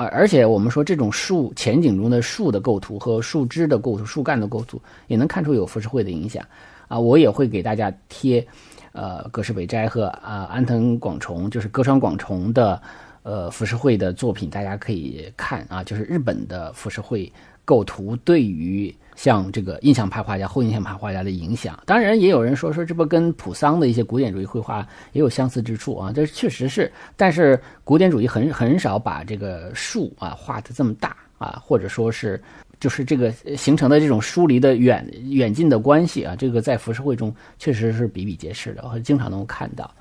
[0.00, 6.42] 而而且我们说这种树前景中的树的构图和树枝的构图、树干的构图，也能看出有浮世绘的影响
[6.88, 6.98] 啊。
[6.98, 8.46] 我也会给大家贴。
[8.92, 12.82] 呃，葛饰北斋和啊安藤广重，就是歌川广重的
[13.22, 17.32] 呃浮世绘的作品，大家可以看啊，就是日本的浮世绘
[17.64, 21.78] 构图对于像这个印象派画家、后印象派画家的影响。
[21.84, 24.80] 当然，也有人说说这不跟普桑的一些古典主义绘画
[25.12, 26.90] 也有相似之处啊，这确实是。
[27.18, 32.40] 但是古典主义很很少把这个树啊画的这么大啊，或者说是。
[32.80, 39.94] 就是这个形成的这种疏离的远远近的关系啊，这个在浮世绘中确实是比比皆是的，我经常能够看到。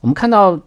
[0.00, 0.58] 我们看到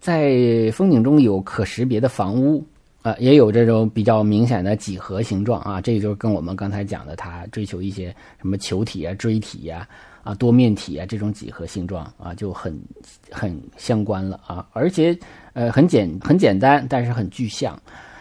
[0.00, 2.66] 在风景中有可识别的房屋，
[3.04, 8.08] 呃，也有这种比较明显的几何形状啊，这个就是跟我们刚才讲的，他追求一些
[8.40, 9.86] 什么球体啊、锥体呀、
[10.22, 12.76] 啊多面体啊这种几何形状啊，就很
[13.30, 15.16] 很相关了啊，而且
[15.52, 17.80] 呃很简很简单，但是很具象。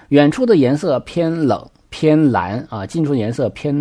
[0.10, 1.68] 远处的颜色偏冷。
[1.96, 3.76] 偏蓝啊，近处颜色偏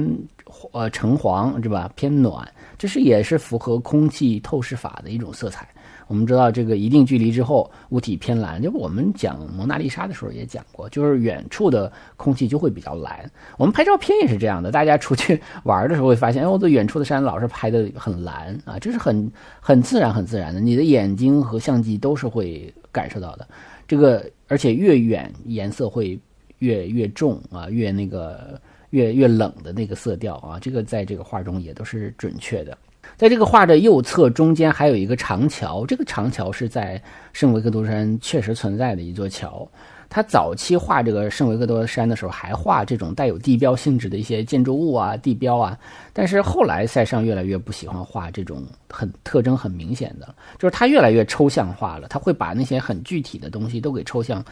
[0.72, 1.90] 呃橙黄，是吧？
[1.96, 2.46] 偏暖，
[2.76, 5.66] 这是也是符合空气透视法的一种色彩。
[6.06, 8.62] 我们知道，这个一定距离之后，物体偏蓝。
[8.62, 13.30] 就我们讲蒙娜丽莎的时候也讲过，就是远处的空气就会比较蓝。
[13.56, 19.30] 我们拍照片也是这样的，大家出去玩的时候会发现，哦，这远处的山老是拍的很蓝啊，这是很
[19.60, 20.60] 很自然、很自然的。
[20.60, 23.48] 你的眼睛和相机都是会感受到的。
[23.86, 26.18] 这个，而且越远颜色会。
[26.62, 28.56] 越越重啊，越那个
[28.90, 32.78] 越越冷的那个色调啊，这个在这个画中也都是准确的。
[33.22, 37.00] 在这个画的右侧中间还有一个长桥，这个长桥是在
[37.32, 39.64] 圣维克多山确实存在的一座桥。
[40.08, 45.78] 他早期画这个圣维克多山的时候，还画这种带有地标性质的一些建筑物啊、地标啊。
[46.12, 54.44] 但是后来塞尚越来越不喜欢画这种很特征很明显的，就是他越来越抽象化了，他会把那些很具体的东西都给抽象。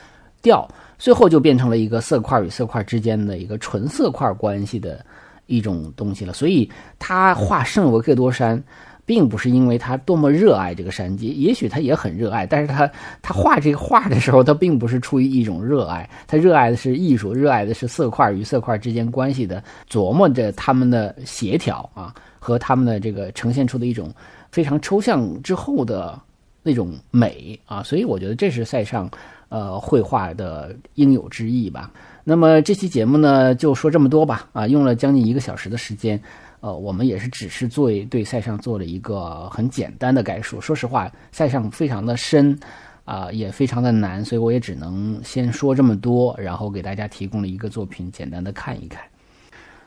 [0.42, 0.66] 掉
[0.96, 5.04] 最后就变成了一个色块与色块之间的一个纯色块关系的
[5.50, 6.32] 一种东西了。
[6.32, 8.62] 所以他画圣维克多山，
[9.04, 12.90] 并不是因为他多么热爱这个山，也也许他也很热爱，但是他
[13.20, 24.14] 他画这个画的时候，他并不是出于一种热爱，他热爱的是艺术，热爱的是色块与色块之间关系的琢磨着他们的协调啊，和他们的这个呈现出的一种
[24.52, 26.18] 非常抽象之后的
[26.62, 27.82] 那种美啊。
[27.82, 29.10] 所以我觉得这是塞尚。
[29.50, 31.90] 呃，绘画的应有之义吧。
[32.30, 34.48] 那么这期节目呢，就说这么多吧。
[34.52, 36.22] 啊，用了将近一个小时的时间，
[36.60, 40.60] 呃，我们也是只是做对塞尚做了一个很简单的概述。
[40.60, 42.56] 说实话，塞尚非常的深，
[43.04, 49.02] 啊，也非常的难，所以我也只能先说这么多，然后给大家提供了一个作品，简单的看一看。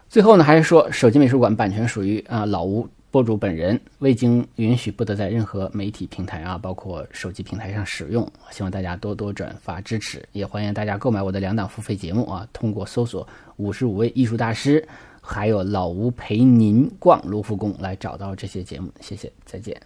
[0.10, 2.86] 最后呢，还是说，手机美术馆版权属于啊老吴。
[3.14, 8.28] 博主本人未经允许，不得在任何媒体平台啊，包括手机平台上使用。
[8.50, 12.48] 希望大家多多转发支持，也欢迎大家购买我的两档付费节目啊。
[12.52, 14.84] 通过搜索“五十五位艺术大师”
[15.22, 18.92] 还有“老吴陪您逛卢浮宫”来找到这些节目。
[19.00, 19.80] 谢谢，再见。